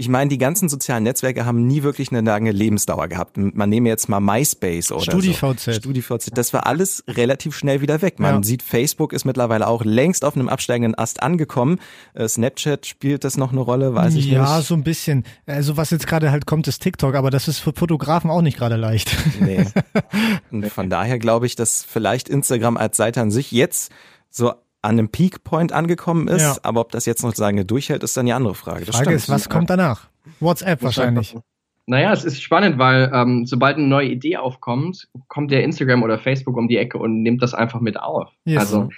ich 0.01 0.09
meine, 0.09 0.29
die 0.29 0.39
ganzen 0.39 0.67
sozialen 0.67 1.03
Netzwerke 1.03 1.45
haben 1.45 1.67
nie 1.67 1.83
wirklich 1.83 2.11
eine 2.11 2.21
lange 2.21 2.51
Lebensdauer 2.51 3.07
gehabt. 3.07 3.37
Man 3.37 3.69
nehme 3.69 3.87
jetzt 3.87 4.09
mal 4.09 4.19
MySpace 4.19 4.91
oder 4.91 5.03
StudiVZ. 5.03 5.59
so. 5.59 5.73
StudiVZ. 5.73 6.31
Das 6.33 6.53
war 6.53 6.65
alles 6.65 7.03
relativ 7.07 7.55
schnell 7.55 7.81
wieder 7.81 8.01
weg. 8.01 8.19
Man 8.19 8.37
ja. 8.37 8.43
sieht, 8.43 8.63
Facebook 8.63 9.13
ist 9.13 9.25
mittlerweile 9.25 9.67
auch 9.67 9.85
längst 9.85 10.25
auf 10.25 10.35
einem 10.35 10.49
absteigenden 10.49 10.97
Ast 10.97 11.21
angekommen. 11.21 11.77
Äh, 12.15 12.27
Snapchat 12.27 12.87
spielt 12.87 13.23
das 13.23 13.37
noch 13.37 13.51
eine 13.51 13.61
Rolle, 13.61 13.93
weiß 13.93 14.15
ich 14.15 14.25
ja, 14.25 14.41
nicht. 14.41 14.49
Ja, 14.49 14.61
so 14.63 14.73
ein 14.73 14.83
bisschen. 14.83 15.23
Also 15.45 15.77
was 15.77 15.91
jetzt 15.91 16.07
gerade 16.07 16.31
halt 16.31 16.47
kommt, 16.47 16.67
ist 16.67 16.79
TikTok, 16.79 17.13
aber 17.13 17.29
das 17.29 17.47
ist 17.47 17.59
für 17.59 17.71
Fotografen 17.71 18.31
auch 18.31 18.41
nicht 18.41 18.57
gerade 18.57 18.77
leicht. 18.77 19.15
Nee. 19.39 19.67
Und 20.51 20.67
von 20.69 20.89
daher 20.89 21.19
glaube 21.19 21.45
ich, 21.45 21.55
dass 21.55 21.83
vielleicht 21.83 22.27
Instagram 22.27 22.75
als 22.75 22.97
Seite 22.97 23.21
an 23.21 23.29
sich 23.29 23.51
jetzt 23.51 23.91
so 24.31 24.53
an 24.81 24.97
einem 24.97 25.09
Peak 25.09 25.43
Point 25.43 25.71
angekommen 25.73 26.27
ist, 26.27 26.41
ja. 26.41 26.57
aber 26.63 26.81
ob 26.81 26.91
das 26.91 27.05
jetzt 27.05 27.23
noch 27.23 27.35
lange 27.37 27.65
durchhält, 27.65 28.03
ist 28.03 28.17
dann 28.17 28.25
die 28.25 28.33
andere 28.33 28.55
Frage. 28.55 28.85
Das 28.85 28.95
Frage 28.95 29.13
ist, 29.13 29.29
was 29.29 29.49
kommt 29.49 29.69
danach? 29.69 30.09
WhatsApp 30.39 30.81
wahrscheinlich. 30.83 31.35
Naja, 31.87 32.13
es 32.13 32.23
ist 32.23 32.41
spannend, 32.41 32.77
weil 32.77 33.11
ähm, 33.13 33.45
sobald 33.45 33.77
eine 33.77 33.87
neue 33.87 34.07
Idee 34.07 34.37
aufkommt, 34.37 35.09
kommt 35.27 35.51
der 35.51 35.63
Instagram 35.63 36.03
oder 36.03 36.19
Facebook 36.19 36.57
um 36.57 36.67
die 36.67 36.77
Ecke 36.77 36.97
und 36.97 37.21
nimmt 37.21 37.41
das 37.41 37.53
einfach 37.53 37.81
mit 37.81 37.99
auf. 37.99 38.29
Yes. 38.45 38.59
Also 38.61 38.89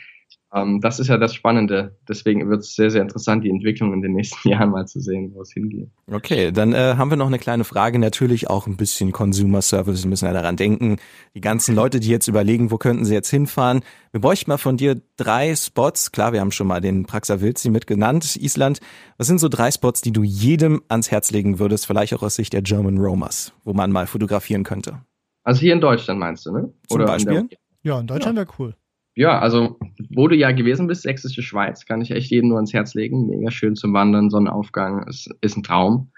ähm, 0.54 0.82
das 0.82 1.00
ist 1.00 1.08
ja 1.08 1.18
das 1.18 1.34
Spannende. 1.34 1.98
Deswegen 2.08 2.48
wird 2.50 2.62
es 2.62 2.76
sehr, 2.76 2.92
sehr 2.92 3.02
interessant, 3.02 3.44
die 3.44 3.50
Entwicklung 3.50 3.92
in 3.92 4.02
den 4.02 4.14
nächsten 4.14 4.48
Jahren 4.50 4.70
mal 4.70 4.86
zu 4.86 5.00
sehen, 5.00 5.32
wo 5.34 5.42
es 5.42 5.52
hingeht. 5.52 5.90
Okay, 6.12 6.52
dann 6.52 6.74
äh, 6.74 6.96
haben 6.96 7.10
wir 7.10 7.18
noch 7.18 7.28
eine 7.28 7.40
kleine 7.40 7.64
Frage. 7.64 7.98
Natürlich 7.98 8.50
auch 8.50 8.68
ein 8.68 8.78
bisschen 8.78 9.12
Consumer 9.12 9.64
Service. 9.64 10.04
Wir 10.04 10.10
müssen 10.10 10.26
ja 10.26 10.34
daran 10.34 10.56
denken. 10.56 10.98
Die 11.34 11.42
ganzen 11.42 11.76
Leute, 11.76 12.00
die 12.00 12.10
jetzt 12.10 12.28
überlegen, 12.28 12.70
wo 12.70 12.78
könnten 12.78 13.04
sie 13.04 13.16
jetzt 13.16 13.32
hinfahren. 13.32 13.82
Wir 14.12 14.22
bräuchten 14.22 14.52
mal 14.52 14.58
von 14.58 14.78
dir 14.78 15.02
drei 15.18 15.56
Spots. 15.56 16.12
Klar, 16.12 16.34
wir 16.34 16.40
haben 16.40 16.52
schon 16.52 16.68
mal 16.68 16.82
den 16.82 17.06
Praxa 17.06 17.42
Wilzi 17.42 17.72
mitgenannt, 17.72 18.36
Island. 18.36 18.80
Was 19.18 19.26
sind 19.26 19.40
so 19.40 19.50
drei 19.50 19.72
Spots, 19.72 20.02
die 20.02 20.12
du 20.12 20.22
jedem 20.22 20.84
ans 20.88 21.10
Herz 21.10 21.32
legen 21.32 21.58
würdest, 21.58 21.88
vielleicht 21.88 22.14
auch 22.14 22.22
aus 22.22 22.36
Sicht 22.36 22.54
der 22.54 22.62
German 22.62 23.00
Romers, 23.00 23.54
wo 23.64 23.74
man 23.74 23.92
mal 23.92 24.06
fotografieren 24.06 24.64
könnte? 24.64 25.00
Also 25.44 25.62
hier 25.62 25.74
in 25.74 25.82
Deutschland 25.82 26.20
meinst 26.20 26.46
du, 26.46 26.52
ne? 26.52 26.74
Zum 26.88 26.96
Oder 26.96 27.06
Beispiel? 27.06 27.38
In 27.38 27.48
der, 27.50 27.58
Ja, 27.82 28.00
in 28.00 28.08
Deutschland 28.08 28.38
wäre 28.38 28.48
cool. 28.60 28.76
Ja, 29.16 29.40
also 29.40 29.78
wo 30.10 30.28
du 30.28 30.36
ja 30.36 30.52
gewesen 30.52 30.88
bist, 30.88 31.04
Sächsische 31.04 31.44
Schweiz, 31.44 31.86
kann 31.86 32.02
ich 32.02 32.12
echt 32.12 32.32
jedem 32.32 32.50
nur 32.50 32.58
ans 32.58 32.74
Herz 32.74 32.94
legen. 32.94 33.28
Mega 33.28 33.52
schön 33.52 33.76
zum 33.76 33.94
Wandern, 33.94 34.30
Sonnenaufgang, 34.30 35.08
ist, 35.08 35.30
ist 35.42 35.58
ein 35.58 35.64
Traum. 35.64 36.12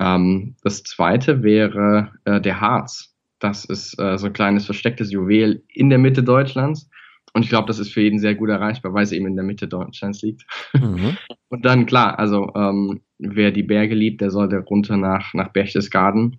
Ähm, 0.00 0.54
das 0.62 0.82
zweite 0.84 1.42
wäre 1.42 2.12
äh, 2.24 2.40
der 2.40 2.60
Harz. 2.60 3.14
Das 3.38 3.64
ist 3.64 3.98
äh, 3.98 4.16
so 4.18 4.26
ein 4.26 4.32
kleines 4.32 4.64
verstecktes 4.64 5.10
Juwel 5.10 5.62
in 5.68 5.90
der 5.90 5.98
Mitte 5.98 6.22
Deutschlands. 6.22 6.88
Und 7.32 7.42
ich 7.42 7.48
glaube, 7.48 7.66
das 7.66 7.78
ist 7.78 7.92
für 7.92 8.00
jeden 8.00 8.18
sehr 8.18 8.34
gut 8.34 8.48
erreichbar, 8.48 8.94
weil 8.94 9.02
es 9.02 9.12
eben 9.12 9.26
in 9.26 9.36
der 9.36 9.44
Mitte 9.44 9.68
Deutschlands 9.68 10.22
liegt. 10.22 10.46
Mhm. 10.72 11.16
Und 11.48 11.64
dann, 11.64 11.86
klar, 11.86 12.18
also 12.18 12.50
ähm, 12.54 13.02
wer 13.18 13.50
die 13.50 13.62
Berge 13.62 13.94
liebt, 13.94 14.20
der 14.20 14.30
sollte 14.30 14.58
runter 14.58 14.96
nach, 14.96 15.34
nach 15.34 15.52
Berchtesgaden 15.52 16.38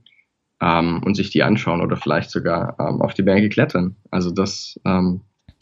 ähm, 0.62 1.02
und 1.04 1.16
sich 1.16 1.30
die 1.30 1.44
anschauen 1.44 1.82
oder 1.82 1.98
vielleicht 1.98 2.30
sogar 2.30 2.76
ähm, 2.80 3.02
auf 3.02 3.14
die 3.14 3.24
Berge 3.24 3.50
klettern. 3.50 3.96
Also 4.12 4.32
das 4.32 4.80
ähm, 4.86 5.22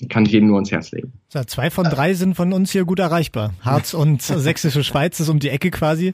kann 0.10 0.26
ich 0.26 0.32
jedem 0.32 0.48
nur 0.50 0.58
ans 0.58 0.72
Herz 0.72 0.92
legen. 0.92 1.14
So, 1.30 1.44
zwei 1.44 1.70
von 1.70 1.86
drei 1.86 2.14
sind 2.14 2.36
von 2.36 2.54
uns 2.54 2.72
hier 2.72 2.86
gut 2.86 3.00
erreichbar. 3.00 3.54
Harz 3.62 3.94
und 3.94 4.22
Sächsische 4.22 4.84
Schweiz 4.84 5.20
ist 5.20 5.30
um 5.30 5.40
die 5.40 5.50
Ecke 5.50 5.72
quasi. 5.72 6.14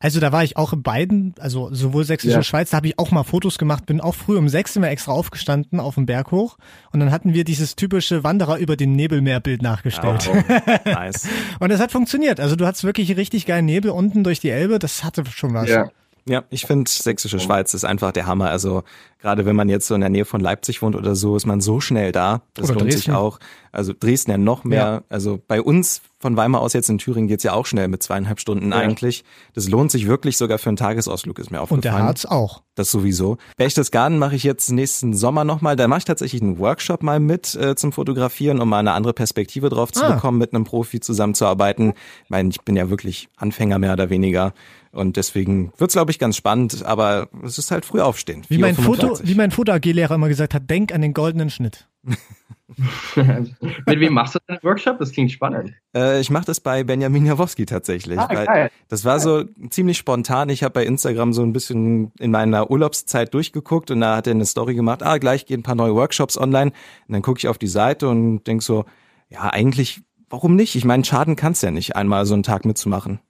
Also 0.00 0.18
da 0.18 0.32
war 0.32 0.42
ich 0.42 0.56
auch 0.56 0.72
in 0.72 0.82
beiden, 0.82 1.32
also 1.38 1.72
sowohl 1.72 2.02
Sächsische 2.02 2.34
Ja. 2.34 2.42
Schweiz, 2.42 2.70
da 2.70 2.78
habe 2.78 2.88
ich 2.88 2.98
auch 2.98 3.12
mal 3.12 3.22
Fotos 3.22 3.56
gemacht, 3.56 3.86
bin 3.86 4.00
auch 4.00 4.16
früh 4.16 4.36
um 4.36 4.48
sechs 4.48 4.74
immer 4.74 4.90
extra 4.90 5.12
aufgestanden 5.12 5.78
auf 5.78 5.94
dem 5.94 6.06
Berg 6.06 6.32
hoch 6.32 6.58
und 6.90 6.98
dann 6.98 7.12
hatten 7.12 7.34
wir 7.34 7.44
dieses 7.44 7.76
typische 7.76 8.24
Wanderer 8.24 8.58
über 8.58 8.74
den 8.74 8.96
Nebelmeerbild 8.96 9.62
nachgestellt. 9.62 10.28
Oh, 10.28 10.36
nice. 10.90 11.28
Und 11.60 11.68
das 11.70 11.78
hat 11.80 11.92
funktioniert. 11.92 12.40
Also 12.40 12.56
du 12.56 12.66
hattest 12.66 12.82
wirklich 12.82 13.16
richtig 13.16 13.46
geilen 13.46 13.66
Nebel 13.66 13.92
unten 13.92 14.24
durch 14.24 14.40
die 14.40 14.50
Elbe, 14.50 14.80
das 14.80 15.04
hatte 15.04 15.22
schon 15.26 15.54
was. 15.54 15.68
Ja. 15.68 15.88
Ja, 16.28 16.44
ich 16.50 16.66
finde 16.66 16.88
Sächsische 16.90 17.40
Schweiz 17.40 17.74
ist 17.74 17.84
einfach 17.84 18.12
der 18.12 18.26
Hammer. 18.26 18.48
Also 18.50 18.84
gerade 19.22 19.46
wenn 19.46 19.56
man 19.56 19.68
jetzt 19.70 19.86
so 19.86 19.94
in 19.94 20.00
der 20.02 20.10
Nähe 20.10 20.24
von 20.26 20.40
Leipzig 20.42 20.82
wohnt 20.82 20.94
oder 20.96 21.14
so, 21.14 21.34
ist 21.36 21.46
man 21.46 21.60
so 21.62 21.80
schnell 21.80 22.12
da. 22.12 22.42
Das 22.54 22.68
Oder 22.68 22.80
lohnt 22.80 22.92
sich 22.92 23.04
Dresden. 23.04 23.16
auch. 23.16 23.38
Also 23.72 23.94
Dresden 23.98 24.30
ja 24.32 24.36
noch 24.38 24.64
mehr. 24.64 24.78
Ja. 24.78 25.02
Also 25.08 25.40
bei 25.48 25.62
uns 25.62 26.02
von 26.20 26.36
Weimar 26.36 26.60
aus 26.60 26.72
jetzt 26.74 26.88
in 26.90 26.98
Thüringen 26.98 27.26
geht's 27.26 27.42
ja 27.42 27.52
auch 27.54 27.64
schnell 27.66 27.88
mit 27.88 28.02
zweieinhalb 28.02 28.38
Stunden 28.38 28.70
Ja. 28.70 28.76
eigentlich. 28.78 29.24
Das 29.54 29.68
lohnt 29.68 29.90
sich 29.90 30.06
wirklich 30.06 30.36
sogar 30.36 30.58
für 30.58 30.68
einen 30.70 30.76
Tagesausflug, 30.76 31.38
ist 31.38 31.50
mir 31.50 31.60
aufgefallen. 31.60 31.78
Und 31.78 31.84
der 31.84 31.94
Harz 31.98 32.24
auch. 32.26 32.62
Das 32.74 32.90
sowieso. 32.90 33.38
Berchtesgaden 33.56 34.18
mache 34.18 34.34
ich 34.36 34.42
jetzt 34.44 34.70
nächsten 34.70 35.14
Sommer 35.14 35.44
nochmal. 35.44 35.74
Da 35.76 35.88
mache 35.88 35.98
ich 35.98 36.04
tatsächlich 36.04 36.42
einen 36.42 36.58
Workshop 36.58 37.02
mal 37.02 37.18
mit 37.20 37.54
äh, 37.54 37.74
zum 37.76 37.92
Fotografieren, 37.92 38.60
um 38.60 38.68
mal 38.68 38.78
eine 38.78 38.92
andere 38.92 39.12
Perspektive 39.14 39.68
drauf 39.68 39.90
zu 39.92 40.04
Ah. 40.04 40.12
bekommen, 40.14 40.38
mit 40.38 40.54
einem 40.54 40.64
Profi 40.64 41.00
zusammenzuarbeiten. 41.00 41.94
Ich 42.24 42.30
meine, 42.30 42.50
ich 42.50 42.60
bin 42.62 42.76
ja 42.76 42.90
wirklich 42.90 43.28
Anfänger 43.36 43.78
mehr 43.78 43.92
oder 43.94 44.10
weniger. 44.10 44.52
Und 44.92 45.16
deswegen 45.16 45.72
wird's, 45.78 45.94
glaube 45.94 46.10
ich, 46.10 46.18
ganz 46.18 46.36
spannend, 46.36 46.84
aber 46.84 47.28
es 47.42 47.56
ist 47.56 47.70
halt 47.70 47.86
früh 47.86 48.00
aufstehen. 48.02 48.42
Wie 48.48 48.58
mein 48.58 48.76
4.45 48.76 48.82
Foto. 48.82 49.11
Wie 49.22 49.34
mein 49.34 49.50
Foto-AG-Lehrer 49.50 50.14
immer 50.14 50.28
gesagt 50.28 50.54
hat, 50.54 50.68
denk 50.68 50.92
an 50.92 51.00
den 51.00 51.14
goldenen 51.14 51.50
Schnitt. 51.50 51.88
Mit 53.16 54.00
wem 54.00 54.14
machst 54.14 54.34
du 54.34 54.38
deinen 54.46 54.62
Workshop? 54.62 54.98
Das 54.98 55.12
klingt 55.12 55.30
spannend. 55.30 55.74
Äh, 55.94 56.20
ich 56.20 56.30
mache 56.30 56.46
das 56.46 56.60
bei 56.60 56.84
Benjamin 56.84 57.26
Jawowski 57.26 57.66
tatsächlich. 57.66 58.18
Ah. 58.18 58.68
Das 58.88 59.04
war 59.04 59.20
so 59.20 59.44
ziemlich 59.70 59.98
spontan. 59.98 60.48
Ich 60.48 60.62
habe 60.62 60.72
bei 60.72 60.84
Instagram 60.84 61.32
so 61.32 61.42
ein 61.42 61.52
bisschen 61.52 62.12
in 62.18 62.30
meiner 62.30 62.70
Urlaubszeit 62.70 63.32
durchgeguckt 63.34 63.90
und 63.90 64.00
da 64.00 64.16
hat 64.16 64.26
er 64.26 64.32
eine 64.32 64.46
Story 64.46 64.74
gemacht, 64.74 65.02
ah, 65.02 65.18
gleich 65.18 65.46
gehen 65.46 65.60
ein 65.60 65.62
paar 65.62 65.74
neue 65.74 65.94
Workshops 65.94 66.38
online. 66.38 66.72
Und 67.08 67.12
dann 67.12 67.22
gucke 67.22 67.38
ich 67.38 67.48
auf 67.48 67.58
die 67.58 67.68
Seite 67.68 68.08
und 68.08 68.46
denk 68.46 68.62
so, 68.62 68.84
ja, 69.28 69.50
eigentlich, 69.50 70.02
warum 70.28 70.56
nicht? 70.56 70.74
Ich 70.74 70.84
meine, 70.84 71.04
schaden 71.04 71.36
kann's 71.36 71.62
ja 71.62 71.70
nicht, 71.70 71.96
einmal 71.96 72.26
so 72.26 72.34
einen 72.34 72.42
Tag 72.42 72.64
mitzumachen. 72.64 73.20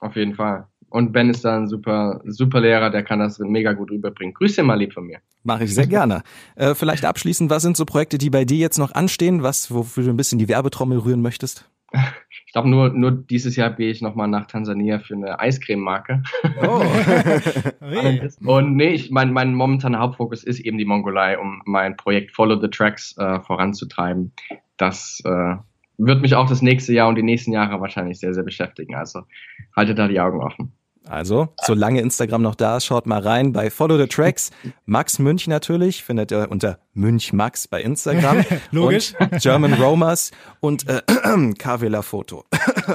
Auf 0.00 0.16
jeden 0.16 0.34
Fall. 0.34 0.68
Und 0.96 1.12
Ben 1.12 1.28
ist 1.28 1.44
da 1.44 1.58
ein 1.58 1.68
super, 1.68 2.22
super 2.24 2.58
Lehrer, 2.58 2.88
der 2.88 3.02
kann 3.02 3.18
das 3.18 3.38
mega 3.38 3.74
gut 3.74 3.90
rüberbringen. 3.90 4.32
Grüß 4.32 4.56
dir 4.56 4.62
mal 4.62 4.78
lieb 4.78 4.94
von 4.94 5.04
mir. 5.04 5.18
Mache 5.44 5.64
ich 5.64 5.74
sehr 5.74 5.86
gerne. 5.86 6.22
äh, 6.56 6.74
vielleicht 6.74 7.04
abschließend, 7.04 7.50
was 7.50 7.64
sind 7.64 7.76
so 7.76 7.84
Projekte, 7.84 8.16
die 8.16 8.30
bei 8.30 8.46
dir 8.46 8.56
jetzt 8.56 8.78
noch 8.78 8.94
anstehen, 8.94 9.42
was, 9.42 9.70
wofür 9.70 10.04
du 10.04 10.08
ein 10.08 10.16
bisschen 10.16 10.38
die 10.38 10.48
Werbetrommel 10.48 10.96
rühren 10.96 11.20
möchtest? 11.20 11.68
Ich 12.46 12.52
glaube, 12.52 12.70
nur, 12.70 12.88
nur 12.94 13.10
dieses 13.10 13.56
Jahr 13.56 13.72
gehe 13.72 13.90
ich 13.90 14.00
nochmal 14.00 14.28
nach 14.28 14.46
Tansania 14.46 14.98
für 15.00 15.16
eine 15.16 15.38
Eiscreme-Marke. 15.38 16.22
Oh. 16.62 16.82
Und 18.50 18.76
nee, 18.76 18.94
ich, 18.94 19.10
mein, 19.10 19.34
mein 19.34 19.52
momentaner 19.52 19.98
Hauptfokus 19.98 20.44
ist 20.44 20.60
eben 20.60 20.78
die 20.78 20.86
Mongolei, 20.86 21.38
um 21.38 21.60
mein 21.66 21.98
Projekt 21.98 22.32
Follow 22.32 22.58
the 22.58 22.68
Tracks 22.68 23.14
äh, 23.18 23.40
voranzutreiben. 23.40 24.32
Das 24.78 25.20
äh, 25.26 25.56
wird 25.98 26.22
mich 26.22 26.34
auch 26.34 26.48
das 26.48 26.62
nächste 26.62 26.94
Jahr 26.94 27.08
und 27.08 27.16
die 27.16 27.22
nächsten 27.22 27.52
Jahre 27.52 27.82
wahrscheinlich 27.82 28.18
sehr, 28.18 28.32
sehr 28.32 28.44
beschäftigen. 28.44 28.94
Also 28.94 29.24
haltet 29.76 29.98
da 29.98 30.08
die 30.08 30.20
Augen 30.20 30.40
offen. 30.40 30.72
Also, 31.08 31.48
solange 31.62 32.00
Instagram 32.00 32.42
noch 32.42 32.56
da 32.56 32.78
ist, 32.78 32.86
schaut 32.86 33.06
mal 33.06 33.20
rein 33.20 33.52
bei 33.52 33.70
Follow 33.70 33.96
the 33.96 34.06
Tracks. 34.06 34.50
Max 34.86 35.18
Münch 35.18 35.46
natürlich, 35.46 36.02
findet 36.02 36.32
ihr 36.32 36.50
unter 36.50 36.78
Münchmax 36.94 37.68
bei 37.68 37.82
Instagram. 37.82 38.44
Logisch. 38.72 39.14
Und 39.18 39.40
German 39.40 39.74
Romers 39.74 40.32
und 40.60 40.88
äh, 40.88 41.02
Kavela 41.58 42.02
Foto. 42.02 42.44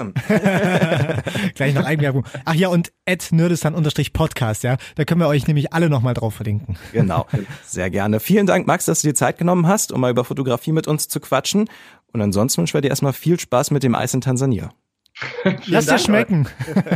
Gleich 1.56 1.74
noch 1.74 1.86
Eigenwerbung. 1.86 2.26
Ach 2.46 2.54
ja, 2.54 2.68
und 2.68 2.92
nerdistan-podcast, 3.32 4.64
ja. 4.64 4.78
Da 4.96 5.06
können 5.06 5.22
wir 5.22 5.28
euch 5.28 5.48
nämlich 5.48 5.74
alle 5.74 5.90
nochmal 5.90 6.14
drauf 6.14 6.36
verlinken. 6.36 6.78
Genau, 6.92 7.26
sehr 7.64 7.90
gerne. 7.90 8.20
Vielen 8.20 8.46
Dank, 8.46 8.68
Max, 8.68 8.86
dass 8.86 9.02
du 9.02 9.10
dir 9.10 9.16
Zeit 9.16 9.38
genommen 9.38 9.68
hast, 9.68 9.92
um 9.92 10.02
mal 10.02 10.12
über 10.12 10.26
Fotografie 10.26 10.72
mit 10.72 10.88
uns 10.88 11.08
zu 11.08 11.20
quatschen. 11.20 11.70
Und 12.14 12.22
ansonsten 12.22 12.60
wünschen 12.60 12.74
wir 12.74 12.82
dir 12.82 12.90
erstmal 12.90 13.14
viel 13.14 13.40
Spaß 13.40 13.72
mit 13.72 13.84
dem 13.84 13.96
Eis 13.96 14.14
in 14.14 14.22
Tansania. 14.22 14.72
Lass 15.66 15.86
dir 15.86 16.00
schmecken. 16.00 16.48